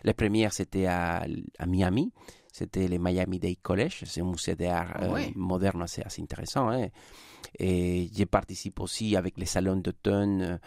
La 0.05 0.13
première, 0.13 0.53
c'était 0.53 0.87
à, 0.87 1.25
à 1.59 1.67
Miami 1.67 2.13
c'était 2.53 2.87
le 2.87 2.99
Miami 2.99 3.39
Day 3.39 3.57
College, 3.57 4.05
c'est 4.07 4.21
un 4.21 4.25
musée 4.25 4.55
d'art 4.55 4.93
ah 4.95 5.05
euh, 5.05 5.27
moderne 5.35 5.83
assez, 5.83 6.03
assez 6.03 6.21
intéressant. 6.21 6.69
Hein. 6.69 6.89
Et 7.59 8.11
je 8.15 8.25
participe 8.25 8.79
aussi 8.81 9.17
avec 9.17 9.39
les 9.39 9.47
salons 9.47 9.77
d'automne 9.77 10.43
euh, 10.43 10.59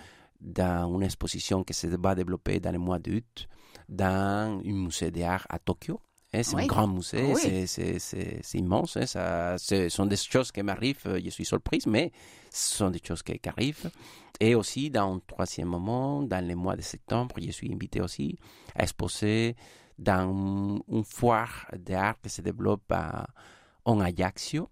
dans 0.41 0.91
une 0.95 1.03
exposition 1.03 1.63
qui 1.63 1.73
se 1.73 1.87
va 1.87 2.15
développer 2.15 2.59
dans 2.59 2.71
le 2.71 2.79
mois 2.79 2.99
d'août 2.99 3.47
dans 3.87 4.59
un 4.59 4.61
musée 4.63 5.11
d'art 5.11 5.45
à 5.47 5.59
Tokyo. 5.59 6.01
Hein. 6.33 6.43
C'est 6.43 6.55
un 6.57 6.65
grand 6.65 6.87
musée, 6.87 7.33
ah 7.33 7.67
c'est 7.67 8.57
immense. 8.57 8.97
Hein. 8.97 9.05
Ça, 9.05 9.57
ce 9.59 9.89
sont 9.89 10.07
des 10.07 10.17
choses 10.17 10.51
qui 10.51 10.63
m'arrivent, 10.63 11.03
euh, 11.05 11.21
je 11.23 11.29
suis 11.29 11.45
surprise, 11.45 11.85
mais 11.85 12.11
ce 12.49 12.77
sont 12.77 12.89
des 12.89 13.01
choses 13.03 13.21
qui, 13.21 13.39
arrivent. 13.45 13.91
Et 14.39 14.55
aussi, 14.55 14.89
dans 14.89 15.13
un 15.15 15.19
troisième 15.25 15.69
moment, 15.69 16.23
dans 16.23 16.45
le 16.45 16.55
mois 16.55 16.75
de 16.75 16.81
septembre, 16.81 17.35
je 17.39 17.51
suis 17.51 17.71
invité 17.71 18.01
aussi 18.01 18.37
à 18.75 18.83
exposer 18.83 19.55
dans 19.97 20.81
une 20.87 21.03
foire 21.03 21.67
d'art 21.77 22.19
qui 22.21 22.29
se 22.29 22.41
développe 22.41 22.91
à, 22.91 23.27
en 23.85 23.99
Ajaccio. 23.99 24.69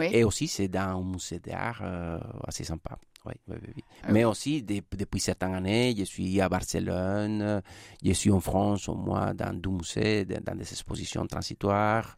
Et 0.00 0.22
aussi, 0.22 0.46
c'est 0.46 0.68
dans 0.68 1.00
un 1.00 1.02
musée 1.02 1.40
d'art 1.40 1.80
euh, 1.82 2.18
assez 2.46 2.62
sympa. 2.62 2.96
Oui, 3.26 3.34
oui, 3.48 3.56
oui. 3.76 3.84
Ah 4.04 4.12
Mais 4.12 4.24
aussi, 4.24 4.62
depuis 4.62 5.18
certaines 5.18 5.54
années, 5.54 5.92
je 5.98 6.04
suis 6.04 6.40
à 6.40 6.48
Barcelone, 6.48 7.62
je 8.04 8.12
suis 8.12 8.30
en 8.30 8.38
France, 8.38 8.88
au 8.88 8.94
moins, 8.94 9.34
dans 9.34 9.52
deux 9.52 9.70
musées, 9.70 10.24
dans 10.24 10.54
des 10.54 10.70
expositions 10.70 11.26
transitoires 11.26 12.16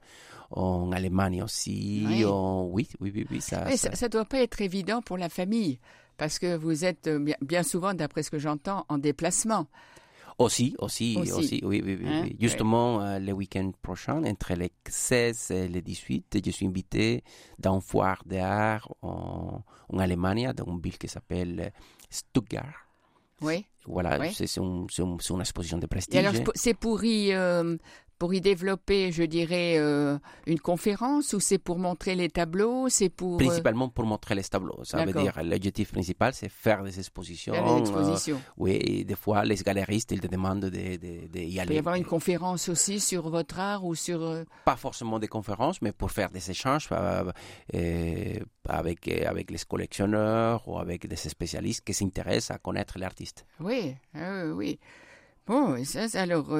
en 0.50 0.92
Allemagne 0.92 1.42
aussi. 1.42 2.04
Oui, 2.06 2.86
oui, 3.00 3.12
oui, 3.14 3.26
oui, 3.30 3.40
ça, 3.40 3.74
ça... 3.76 3.94
ça 3.94 4.08
doit 4.08 4.26
pas 4.26 4.42
être 4.42 4.60
évident 4.60 5.00
pour 5.00 5.16
la 5.16 5.28
famille 5.28 5.78
parce 6.16 6.38
que 6.38 6.54
vous 6.54 6.84
êtes 6.84 7.08
bien, 7.08 7.36
bien 7.40 7.62
souvent, 7.62 7.94
d'après 7.94 8.22
ce 8.22 8.30
que 8.30 8.38
j'entends, 8.38 8.84
en 8.90 8.98
déplacement. 8.98 9.66
Aussi, 10.40 10.74
aussi, 10.78 11.18
aussi, 11.18 11.60
oui, 11.62 11.82
oui, 11.84 11.98
oui. 12.00 12.08
Hein? 12.08 12.28
Justement, 12.40 13.02
euh, 13.02 13.18
le 13.18 13.32
week-end 13.32 13.70
prochain, 13.82 14.24
entre 14.24 14.54
les 14.54 14.72
16 14.88 15.50
et 15.50 15.68
les 15.68 15.82
18, 15.82 16.38
je 16.44 16.50
suis 16.50 16.66
invité 16.66 17.22
dans 17.58 17.74
une 17.74 17.82
foire 17.82 18.22
d'art 18.24 18.88
en, 19.02 19.62
en 19.90 19.98
Allemagne, 19.98 20.50
dans 20.54 20.64
une 20.64 20.80
ville 20.80 20.96
qui 20.96 21.08
s'appelle 21.08 21.72
Stuttgart. 22.08 22.86
Oui. 23.42 23.66
Voilà, 23.86 24.32
c'est 24.32 24.56
une, 24.56 24.86
une, 24.98 25.40
exposition 25.40 25.78
de 25.78 25.86
prestige. 25.86 26.42
c'est 26.54 26.74
pour 26.74 27.04
y 27.04 27.32
euh, 27.32 27.76
pour 28.20 28.34
y 28.34 28.42
développer, 28.42 29.10
je 29.12 29.22
dirais, 29.22 29.78
euh, 29.78 30.18
une 30.46 30.60
conférence 30.60 31.32
ou 31.32 31.40
c'est 31.40 31.56
pour 31.56 31.78
montrer 31.78 32.14
les 32.14 32.28
tableaux 32.28 32.90
C'est 32.90 33.08
pour 33.08 33.36
euh, 33.36 33.38
principalement 33.38 33.88
pour 33.88 34.04
montrer 34.04 34.34
les 34.34 34.42
tableaux. 34.42 34.84
Ça 34.84 35.06
veut 35.06 35.14
dire 35.14 35.42
l'objectif 35.42 35.90
principal, 35.90 36.34
c'est 36.34 36.50
faire 36.50 36.82
des 36.82 36.98
expositions. 36.98 37.54
Faire 37.54 37.74
des 37.74 37.80
expositions. 37.80 38.36
Euh, 38.36 38.58
oui, 38.58 38.72
et 38.72 39.04
des 39.04 39.16
fois 39.16 39.42
les 39.46 39.56
galeristes 39.56 40.12
ils 40.12 40.20
te 40.20 40.26
demandent 40.26 40.66
d'y 40.66 40.98
de, 40.98 41.28
de, 41.28 41.38
y 41.38 41.58
aller. 41.58 41.62
Il 41.62 41.66
peut 41.68 41.74
y 41.76 41.78
avoir 41.78 41.94
une 41.94 42.04
conférence 42.04 42.68
aussi 42.68 43.00
sur 43.00 43.30
votre 43.30 43.58
art 43.58 43.86
ou 43.86 43.94
sur. 43.94 44.44
Pas 44.66 44.76
forcément 44.76 45.18
des 45.18 45.28
conférences, 45.28 45.80
mais 45.80 45.92
pour 45.92 46.10
faire 46.10 46.28
des 46.28 46.50
échanges 46.50 46.90
avec 48.68 49.08
avec 49.08 49.50
les 49.50 49.58
collectionneurs 49.66 50.68
ou 50.68 50.78
avec 50.78 51.08
des 51.08 51.16
spécialistes 51.16 51.86
qui 51.86 51.94
s'intéressent 51.94 52.54
à 52.54 52.58
connaître 52.58 52.98
l'artiste. 52.98 53.46
Oui, 53.60 53.96
oui. 54.54 54.78
Bon, 55.46 55.82
ça, 55.84 56.06
alors, 56.20 56.54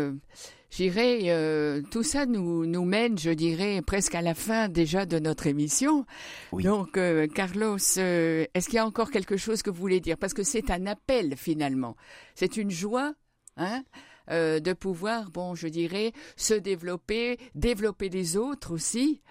j'irai, 0.70 1.24
euh, 1.26 1.83
tout 1.90 2.02
ça 2.02 2.26
nous, 2.26 2.66
nous 2.66 2.85
mène, 2.85 3.18
je 3.18 3.30
dirais, 3.30 3.83
presque 3.87 4.14
à 4.14 4.22
la 4.22 4.35
fin 4.35 4.68
déjà 4.68 5.06
de 5.06 5.18
notre 5.18 5.46
émission. 5.46 6.06
Donc, 6.52 6.96
euh, 6.96 7.26
Carlos, 7.26 7.76
est-ce 7.76 8.64
qu'il 8.66 8.74
y 8.74 8.78
a 8.78 8.87
encore 8.87 9.11
quelque 9.11 9.37
chose 9.37 9.62
que 9.62 9.70
vous 9.70 9.80
voulez 9.80 10.00
dire? 10.00 10.16
Parce 10.16 10.35
que 10.35 10.42
c'est 10.42 10.70
un 10.70 10.87
appel 10.87 11.37
finalement. 11.37 11.96
C'est 12.35 12.56
une 12.56 12.70
joie, 12.70 13.14
hein 13.56 13.83
de 14.28 14.72
pouvoir, 14.74 15.33
bon, 15.33 15.56
je 15.56 15.66
dirais, 15.66 16.12
se 16.37 16.54
développer, 16.54 17.37
développer 17.56 18.09
les 18.09 18.37
autres 18.37 18.72
aussi. 18.72 19.22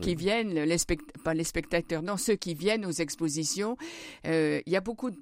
qui 0.00 0.14
viennent, 0.14 0.54
les 0.54 0.76
pas 1.22 1.34
les 1.34 1.44
spectateurs, 1.44 2.02
non, 2.02 2.16
ceux 2.16 2.34
qui 2.34 2.54
viennent 2.54 2.86
aux 2.86 2.90
expositions. 2.90 3.76
Il 4.24 4.62
y 4.66 4.76
a 4.76 4.80
beaucoup 4.80 5.10
de 5.10 5.18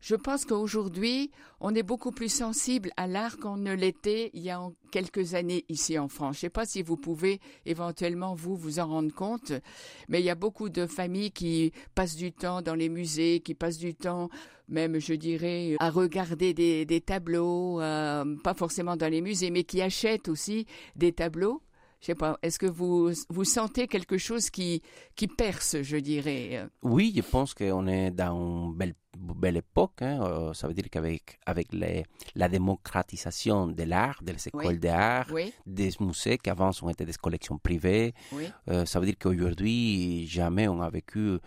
je 0.00 0.14
pense 0.14 0.44
qu'aujourd'hui, 0.44 1.30
on 1.60 1.74
est 1.74 1.82
beaucoup 1.82 2.12
plus 2.12 2.32
sensible 2.32 2.90
à 2.96 3.06
l'art 3.06 3.36
qu'on 3.38 3.56
ne 3.56 3.72
l'était 3.72 4.30
il 4.32 4.42
y 4.42 4.50
a 4.50 4.60
quelques 4.92 5.34
années 5.34 5.64
ici 5.68 5.98
en 5.98 6.08
France. 6.08 6.36
Je 6.36 6.38
ne 6.38 6.40
sais 6.42 6.50
pas 6.50 6.66
si 6.66 6.82
vous 6.82 6.96
pouvez 6.96 7.40
éventuellement 7.66 8.34
vous 8.34 8.78
en 8.78 8.86
rendre 8.86 9.12
compte, 9.12 9.52
mais 10.08 10.20
il 10.20 10.24
y 10.24 10.30
a 10.30 10.34
beaucoup 10.34 10.68
de 10.68 10.86
familles 10.86 11.32
qui 11.32 11.72
passent 11.94 12.16
du 12.16 12.32
temps 12.32 12.62
dans 12.62 12.74
les 12.74 12.88
musées, 12.88 13.40
qui 13.40 13.54
passent 13.54 13.78
du 13.78 13.94
temps 13.94 14.28
même, 14.68 14.98
je 14.98 15.14
dirais, 15.14 15.76
à 15.80 15.90
regarder 15.90 16.52
des, 16.52 17.00
tableaux, 17.00 17.80
euh, 17.80 18.36
pas 18.44 18.54
forcément 18.54 18.96
dans 18.96 19.10
les 19.10 19.22
musées, 19.22 19.50
mais 19.50 19.64
qui 19.64 19.80
achètent 19.80 20.28
aussi 20.28 20.66
des 20.94 21.12
tableaux 21.12 21.62
je 22.00 22.06
sais 22.06 22.14
pas, 22.14 22.38
est-ce 22.42 22.58
que 22.58 22.66
vous, 22.66 23.10
vous 23.28 23.44
sentez 23.44 23.88
quelque 23.88 24.18
chose 24.18 24.50
qui, 24.50 24.82
qui 25.16 25.26
perce, 25.26 25.82
je 25.82 25.96
dirais? 25.96 26.68
Oui, 26.82 27.12
je 27.14 27.22
pense 27.22 27.54
qu'on 27.54 27.86
est 27.88 28.12
dans 28.12 28.68
une 28.68 28.74
belle, 28.74 28.94
belle 29.16 29.56
époque. 29.56 30.00
Hein. 30.02 30.20
Euh, 30.22 30.54
ça 30.54 30.68
veut 30.68 30.74
dire 30.74 30.88
qu'avec 30.90 31.38
avec 31.44 31.72
les, 31.72 32.04
la 32.36 32.48
démocratisation 32.48 33.66
de 33.66 33.82
l'art, 33.82 34.20
des 34.22 34.48
écoles 34.48 34.78
d'art, 34.78 35.26
des 35.66 35.90
musées 35.98 36.38
qui 36.38 36.50
avant 36.50 36.70
ont 36.82 36.90
été 36.90 37.04
des 37.04 37.14
collections 37.14 37.58
privées, 37.58 38.14
euh, 38.68 38.84
ça 38.86 39.00
veut 39.00 39.06
dire 39.06 39.18
qu'aujourd'hui, 39.18 40.26
jamais 40.28 40.68
on 40.68 40.80
a 40.80 40.90
vécu 40.90 41.38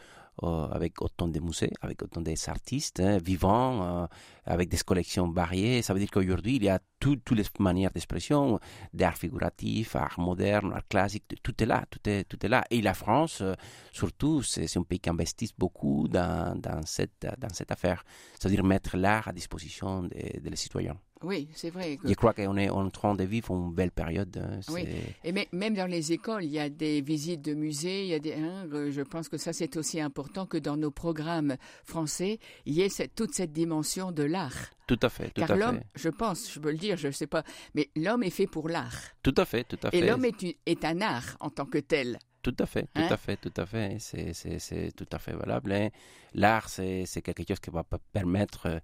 euh, 0.44 0.67
avec 0.70 1.02
autant 1.02 1.28
de 1.28 1.39
musées, 1.39 1.72
avec 1.82 2.02
autant 2.02 2.22
d'artistes 2.22 3.00
hein, 3.02 3.17
vivants, 3.17 3.84
euh, 3.84 4.08
avec 4.46 4.70
des 4.70 4.78
collections 4.78 5.30
variées. 5.30 5.82
Ça 5.82 5.94
veut 5.94 6.00
dire 6.00 6.10
qu'aujourd'hui, 6.10 6.56
il 6.56 6.63
y 6.63 6.70
a 6.70 6.80
toutes 7.00 7.32
les 7.32 7.44
manières 7.60 7.91
d'expression, 7.91 8.60
d'art 8.94 9.17
figuratif, 9.17 9.96
art 9.96 10.20
moderne, 10.20 10.72
art 10.74 10.88
classique, 10.88 11.26
tout 11.44 11.62
est 11.62 11.65
là, 11.67 11.84
tout 11.89 12.00
est, 12.10 12.44
là. 12.46 12.63
Et 12.72 12.82
la 12.82 12.94
France, 12.94 13.41
euh, 13.41 13.54
surtout, 13.91 14.41
c'est 14.41 14.78
un 14.78 14.84
pays 14.84 15.00
qui 15.00 15.10
investit 15.10 15.54
beaucoup 15.58 16.08
dans, 16.08 16.60
cette, 16.86 17.28
affaire. 17.70 18.04
Ça 18.39 18.48
veut 18.48 18.56
dire 18.56 18.63
mettre 18.63 18.98
l'art 18.98 19.28
à 19.28 19.34
disposition 19.34 20.04
des 20.04 20.56
citoyens. 20.56 20.98
Oui, 21.23 21.47
c'est 21.53 21.69
vrai. 21.69 21.99
Je 22.03 22.13
crois 22.13 22.34
qu'on 22.34 22.57
est 22.57 22.69
en 22.69 22.89
train 22.89 23.15
de 23.15 23.23
vivre 23.23 23.53
une 23.53 23.73
belle 23.73 23.91
période. 23.91 24.36
Hein, 24.38 24.60
oui. 24.69 24.88
Et 25.23 25.34
même 25.51 25.75
dans 25.75 25.86
les 25.86 26.12
écoles, 26.12 26.43
il 26.43 26.51
y 26.51 26.60
a 26.60 26.69
des 26.69 27.01
visites 27.01 27.41
de 27.41 27.53
musées. 27.53 28.03
Il 28.03 28.10
y 28.10 28.13
a 28.13 28.19
des, 28.19 28.34
hein, 28.34 28.67
je 28.89 29.01
pense 29.01 29.29
que 29.29 29.38
ça, 29.38 29.53
c'est 29.53 29.77
aussi 29.77 29.99
important 29.99 30.45
que 30.45 30.57
dans 30.57 30.77
nos 30.77 30.91
programmes 30.91 31.57
français, 31.86 32.39
il 32.65 32.73
y 32.73 32.81
ait 32.81 32.89
cette, 32.89 33.15
toute 33.15 33.34
cette 33.34 33.51
dimension 33.51 34.12
de 34.12 34.23
l'art. 34.23 34.71
Tout 34.88 34.99
à 35.01 35.10
fait. 35.10 35.29
Tout 35.29 35.45
Car 35.45 35.55
l'homme, 35.55 35.79
je 35.95 36.10
pense, 36.10 36.51
je 36.51 36.60
peux 36.60 36.71
le 36.71 36.77
dire, 36.77 36.97
je 36.97 37.07
ne 37.07 37.13
sais 37.13 37.27
pas, 37.27 37.43
mais 37.75 37.89
l'homme 37.95 38.23
est 38.23 38.29
fait 38.29 38.47
pour 38.47 38.67
l'art. 38.67 38.97
Tout 39.23 39.36
à 39.38 39.45
fait, 39.45 39.63
tout 39.63 39.79
à 39.84 39.91
fait. 39.91 39.97
Et 39.97 40.05
l'homme 40.05 40.25
est, 40.25 40.57
est 40.65 40.86
un 40.86 41.01
art 41.01 41.38
en 41.39 41.49
tant 41.49 41.65
que 41.65 41.77
tel. 41.77 42.17
Tout 42.41 42.56
à 42.60 42.65
fait, 42.65 42.84
tout 42.93 43.01
hein? 43.01 43.08
à 43.10 43.17
fait, 43.17 43.38
tout 43.38 43.54
à 43.56 43.65
fait. 43.65 43.97
C'est 43.99 44.91
tout 44.95 45.08
à 45.12 45.19
fait 45.19 45.34
valable. 45.34 45.71
Hein. 45.73 45.89
L'art, 46.34 46.69
c'est 46.69 47.06
quelque 47.21 47.43
chose 47.47 47.60
qui 47.60 47.69
va 47.69 47.84
permettre 48.13 48.67
euh, 48.67 48.80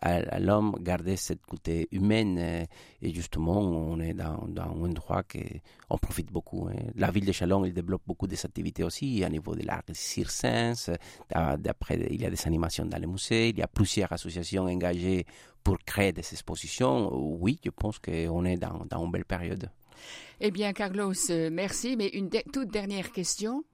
à, 0.00 0.38
l'homme 0.38 0.76
garder 0.80 1.16
cette 1.16 1.44
côté 1.44 1.88
humaine. 1.92 2.38
Euh, 2.38 2.64
et 3.02 3.12
justement, 3.12 3.60
on 3.60 4.00
est 4.00 4.14
dans, 4.14 4.46
dans 4.48 4.62
un 4.62 4.82
endroit 4.84 5.22
qu'on 5.22 5.98
profite 5.98 6.32
beaucoup. 6.32 6.68
Hein. 6.68 6.76
La 6.94 7.10
ville 7.10 7.26
de 7.26 7.32
Chalon, 7.32 7.64
elle 7.64 7.74
développe 7.74 8.02
beaucoup 8.06 8.26
des 8.26 8.42
activités 8.44 8.84
aussi 8.84 9.22
au 9.24 9.28
niveau 9.28 9.54
de 9.54 9.66
l'art 9.66 9.82
circense. 9.92 10.90
D'après, 11.58 11.98
il 12.10 12.22
y 12.22 12.24
a 12.24 12.30
des 12.30 12.46
animations 12.46 12.86
dans 12.86 12.98
les 12.98 13.06
musées. 13.06 13.50
Il 13.50 13.58
y 13.58 13.62
a 13.62 13.68
plusieurs 13.68 14.12
associations 14.12 14.64
engagées 14.64 15.26
pour 15.62 15.78
créer 15.78 16.12
des 16.12 16.20
expositions. 16.20 17.10
Oui, 17.14 17.58
je 17.64 17.70
pense 17.70 17.98
qu'on 17.98 18.44
est 18.44 18.56
dans, 18.56 18.84
dans 18.88 19.04
une 19.04 19.10
belle 19.10 19.24
période. 19.24 19.68
Eh 20.40 20.50
bien, 20.50 20.72
Carlos, 20.72 21.12
euh, 21.30 21.50
merci. 21.52 21.96
Mais 21.96 22.08
une 22.08 22.28
toute 22.30 22.68
dernière 22.70 23.12
question. 23.12 23.64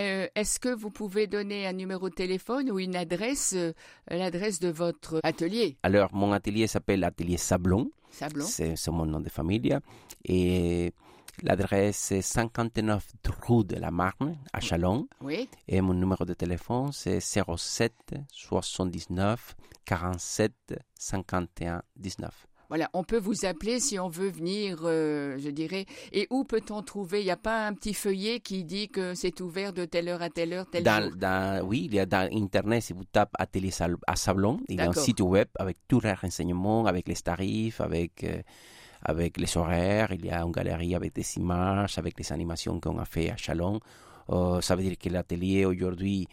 Euh, 0.00 0.26
Est-ce 0.34 0.58
que 0.58 0.74
vous 0.74 0.90
pouvez 0.90 1.26
donner 1.26 1.66
un 1.66 1.72
numéro 1.72 2.08
de 2.08 2.14
téléphone 2.14 2.70
ou 2.70 2.78
une 2.78 2.96
adresse, 2.96 3.52
euh, 3.54 3.72
l'adresse 4.08 4.58
de 4.58 4.68
votre 4.68 5.20
atelier? 5.22 5.76
Alors, 5.82 6.14
mon 6.14 6.32
atelier 6.32 6.66
s'appelle 6.66 7.04
Atelier 7.04 7.36
Sablon. 7.36 7.90
Sablon 8.10 8.44
C'est 8.44 8.76
c'est 8.76 8.90
mon 8.90 9.06
nom 9.06 9.20
de 9.20 9.28
famille. 9.28 9.76
Et 10.24 10.92
l'adresse 11.42 12.12
est 12.12 12.22
59 12.22 13.06
rue 13.46 13.64
de 13.64 13.76
la 13.76 13.90
Marne, 13.90 14.36
à 14.52 14.60
Chalon. 14.60 15.08
Oui. 15.20 15.48
Et 15.68 15.80
mon 15.80 15.94
numéro 15.94 16.24
de 16.24 16.34
téléphone, 16.34 16.90
c'est 16.92 17.20
07 17.20 17.92
79 18.30 19.54
47 19.84 20.52
51 20.98 21.82
19. 21.96 22.46
Voilà, 22.72 22.88
on 22.94 23.04
peut 23.04 23.18
vous 23.18 23.44
appeler 23.44 23.80
si 23.80 23.98
on 23.98 24.08
veut 24.08 24.30
venir, 24.30 24.78
euh, 24.84 25.36
je 25.38 25.50
dirais. 25.50 25.84
Et 26.10 26.26
où 26.30 26.44
peut-on 26.44 26.80
trouver? 26.80 27.20
Il 27.20 27.26
n'y 27.26 27.30
a 27.30 27.36
pas 27.36 27.66
un 27.66 27.74
petit 27.74 27.92
feuillet 27.92 28.40
qui 28.40 28.64
dit 28.64 28.88
que 28.88 29.14
c'est 29.14 29.42
ouvert 29.42 29.74
de 29.74 29.84
telle 29.84 30.08
heure 30.08 30.22
à 30.22 30.30
telle 30.30 30.54
heure, 30.54 30.64
tel 30.64 30.82
Dans, 30.82 31.60
oui, 31.66 31.82
il 31.90 31.94
y 31.94 31.98
a 32.00 32.06
dans 32.06 32.26
Internet, 32.32 32.82
si 32.82 32.94
vous 32.94 33.04
tapez 33.04 33.36
Atelier 33.38 33.72
à 34.06 34.16
Sablon, 34.16 34.58
il 34.70 34.76
y 34.76 34.80
a 34.80 34.88
un 34.88 34.92
site 34.94 35.20
web 35.20 35.48
avec 35.58 35.80
tous 35.86 36.00
les 36.00 36.14
renseignements, 36.14 36.86
avec 36.86 37.08
les 37.08 37.14
tarifs, 37.16 37.82
avec, 37.82 38.24
euh, 38.24 38.40
avec 39.02 39.36
les 39.36 39.54
horaires. 39.58 40.10
Il 40.10 40.24
y 40.24 40.30
a 40.30 40.40
une 40.40 40.50
galerie 40.50 40.94
avec 40.94 41.14
des 41.14 41.36
images, 41.36 41.98
avec 41.98 42.18
les 42.18 42.32
animations 42.32 42.80
qu'on 42.80 42.98
a 42.98 43.04
fait 43.04 43.28
à 43.28 43.36
Chalon. 43.36 43.80
Euh, 44.30 44.62
ça 44.62 44.76
veut 44.76 44.82
dire 44.82 44.96
que 44.96 45.10
l'atelier 45.10 45.66
aujourd'hui, 45.66 46.26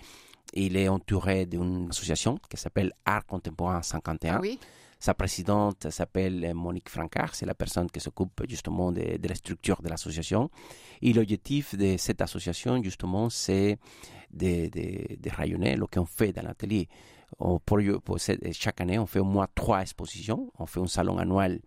il 0.53 0.77
est 0.77 0.87
entouré 0.87 1.45
d'une 1.47 1.89
association 1.89 2.39
qui 2.49 2.55
s'appelle 2.55 2.93
Art 3.03 3.25
Contemporain 3.25 3.81
51. 3.81 4.35
Ah 4.35 4.39
oui? 4.41 4.57
Sa 5.01 5.13
présidente 5.13 5.89
s'appelle 5.91 6.53
Monique 6.53 6.89
Francard, 6.89 7.33
c'est 7.33 7.45
la 7.45 7.55
personne 7.55 7.89
qui 7.89 8.01
s'occupe 8.01 8.43
justement 8.49 8.91
de, 8.91 9.15
de 9.17 9.27
la 9.29 9.35
structure 9.35 9.81
de 9.81 9.87
l'association. 9.87 10.49
Et 11.01 11.13
l'objectif 11.13 11.73
de 11.77 11.95
cette 11.97 12.21
association, 12.21 12.83
justement, 12.83 13.29
c'est 13.29 13.77
de, 14.31 14.67
de, 14.67 15.15
de 15.15 15.29
rayonner 15.29 15.77
ce 15.77 15.83
qu'on 15.85 16.05
fait 16.05 16.33
dans 16.33 16.41
l'atelier. 16.41 16.89
On- 17.39 17.59
pour- 17.59 17.79
chaque 18.51 18.81
année, 18.81 18.99
on 18.99 19.05
fait 19.05 19.19
au 19.19 19.23
moins 19.23 19.47
trois 19.55 19.81
expositions. 19.83 20.51
On 20.59 20.65
fait 20.65 20.81
un 20.81 20.87
salon 20.87 21.17
annuel 21.17 21.61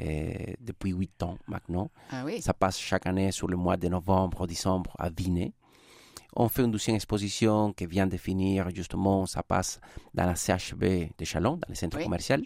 euh, 0.00 0.32
depuis 0.60 0.90
huit 0.90 1.22
ans 1.22 1.38
maintenant. 1.46 1.92
Ah 2.10 2.24
oui 2.24 2.42
Ça 2.42 2.54
passe 2.54 2.76
chaque 2.78 3.06
année 3.06 3.30
sur 3.30 3.46
le 3.46 3.56
mois 3.56 3.76
de 3.76 3.86
novembre, 3.86 4.48
décembre 4.48 4.96
à 4.98 5.10
Vinay. 5.10 5.52
On 6.36 6.48
fait 6.48 6.62
une 6.62 6.70
deuxième 6.72 6.96
exposition 6.96 7.72
qui 7.72 7.86
vient 7.86 8.06
de 8.06 8.16
finir, 8.16 8.68
justement, 8.74 9.26
ça 9.26 9.42
passe 9.42 9.80
dans 10.12 10.26
la 10.26 10.34
CHB 10.34 10.84
de 11.18 11.24
Chalon, 11.24 11.52
dans 11.56 11.68
le 11.68 11.74
centre 11.74 11.96
Oui. 11.98 12.04
commercial. 12.04 12.42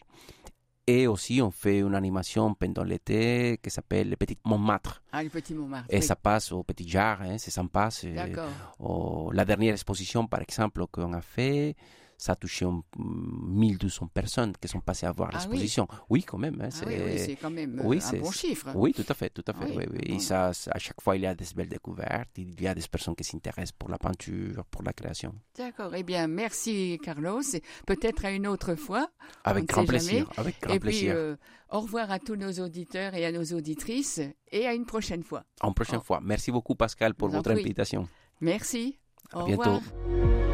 Et 0.86 1.06
aussi, 1.06 1.42
on 1.42 1.50
fait 1.50 1.80
une 1.80 1.94
animation 1.94 2.54
pendant 2.54 2.82
l'été 2.82 3.58
qui 3.62 3.68
s'appelle 3.70 4.08
Le 4.08 4.16
Petit 4.16 4.38
Montmartre. 4.44 5.02
Ah, 5.12 5.22
le 5.22 5.28
petit 5.28 5.52
Montmartre. 5.54 5.86
Et 5.90 5.98
oui. 5.98 6.02
ça 6.02 6.16
passe 6.16 6.50
au 6.52 6.62
Petit 6.62 6.88
Jar, 6.88 7.20
hein, 7.22 7.36
c'est 7.38 7.50
sympa. 7.50 7.90
D'accord. 8.14 9.30
la 9.32 9.44
dernière 9.44 9.72
exposition, 9.74 10.26
par 10.26 10.40
exemple, 10.40 10.86
qu'on 10.90 11.12
a 11.12 11.20
fait, 11.20 11.76
ça 12.18 12.32
a 12.32 12.36
touché 12.36 12.64
un- 12.66 12.82
1200 12.98 14.08
personnes 14.12 14.52
qui 14.60 14.68
sont 14.68 14.80
passées 14.80 15.06
à 15.06 15.12
voir 15.12 15.30
Ah 15.32 15.36
oui. 15.36 15.42
l'exposition. 15.44 15.86
Oui. 16.10 16.22
quand 16.24 16.36
même. 16.36 16.60
hein, 16.60 16.68
Ah 16.72 16.84
oui, 16.86 16.94
oui, 17.06 17.18
c'est 17.18 17.36
quand 17.36 17.50
même 17.50 17.78
euh, 17.78 17.82
oui, 17.84 17.96
un 17.98 18.00
c'est- 18.00 18.18
bon 18.18 18.30
chiffre. 18.32 18.70
oui, 18.74 18.92
tout 18.92 19.04
à 19.08 19.14
fait, 19.14 19.30
tout 19.30 19.44
à 19.46 19.52
fait. 19.52 19.72
Bon. 19.72 19.98
Et 20.02 20.18
ça, 20.18 20.50
à 20.70 20.78
chaque 20.78 21.00
fois, 21.00 21.16
il 21.16 21.22
y 21.22 21.26
a 21.26 21.34
des 21.34 21.46
belles 21.56 21.68
découvertes, 21.68 22.30
il 22.36 22.60
y 22.60 22.66
a 22.66 22.74
des 22.74 22.82
personnes 22.90 23.14
qui 23.14 23.24
s'intéressent 23.24 23.72
pour 23.78 23.88
la 23.88 23.98
peinture, 23.98 24.64
pour 24.66 24.82
la 24.82 24.92
création. 24.92 25.32
D'accord. 25.56 25.94
Eh 25.94 26.02
bien, 26.02 26.26
merci 26.26 26.98
Carlos. 27.02 27.40
Peut-être 27.86 28.24
à 28.24 28.30
une 28.32 28.46
autre 28.46 28.74
fois. 28.74 29.08
Avec 29.44 29.66
grand 29.66 29.84
plaisir, 29.86 30.26
jamais. 30.26 30.38
avec 30.38 30.60
grand 30.60 30.74
et 30.74 30.80
puis, 30.80 31.08
euh, 31.08 31.36
au 31.70 31.80
revoir 31.80 32.10
à 32.10 32.18
tous 32.18 32.36
nos 32.36 32.52
auditeurs 32.52 33.14
et 33.14 33.24
à 33.24 33.32
nos 33.32 33.44
auditrices. 33.44 34.20
Et 34.50 34.66
à 34.66 34.74
une 34.74 34.86
prochaine 34.86 35.22
fois. 35.22 35.44
En 35.60 35.72
prochaine 35.72 36.00
oh. 36.00 36.04
fois. 36.04 36.20
Merci 36.22 36.50
beaucoup, 36.50 36.74
Pascal, 36.74 37.14
pour 37.14 37.28
Vous 37.28 37.36
votre 37.36 37.50
invitation. 37.52 38.08
Merci. 38.40 38.98
À 39.32 39.40
Au 39.42 39.46
bientôt. 39.46 39.62
revoir. 39.74 40.47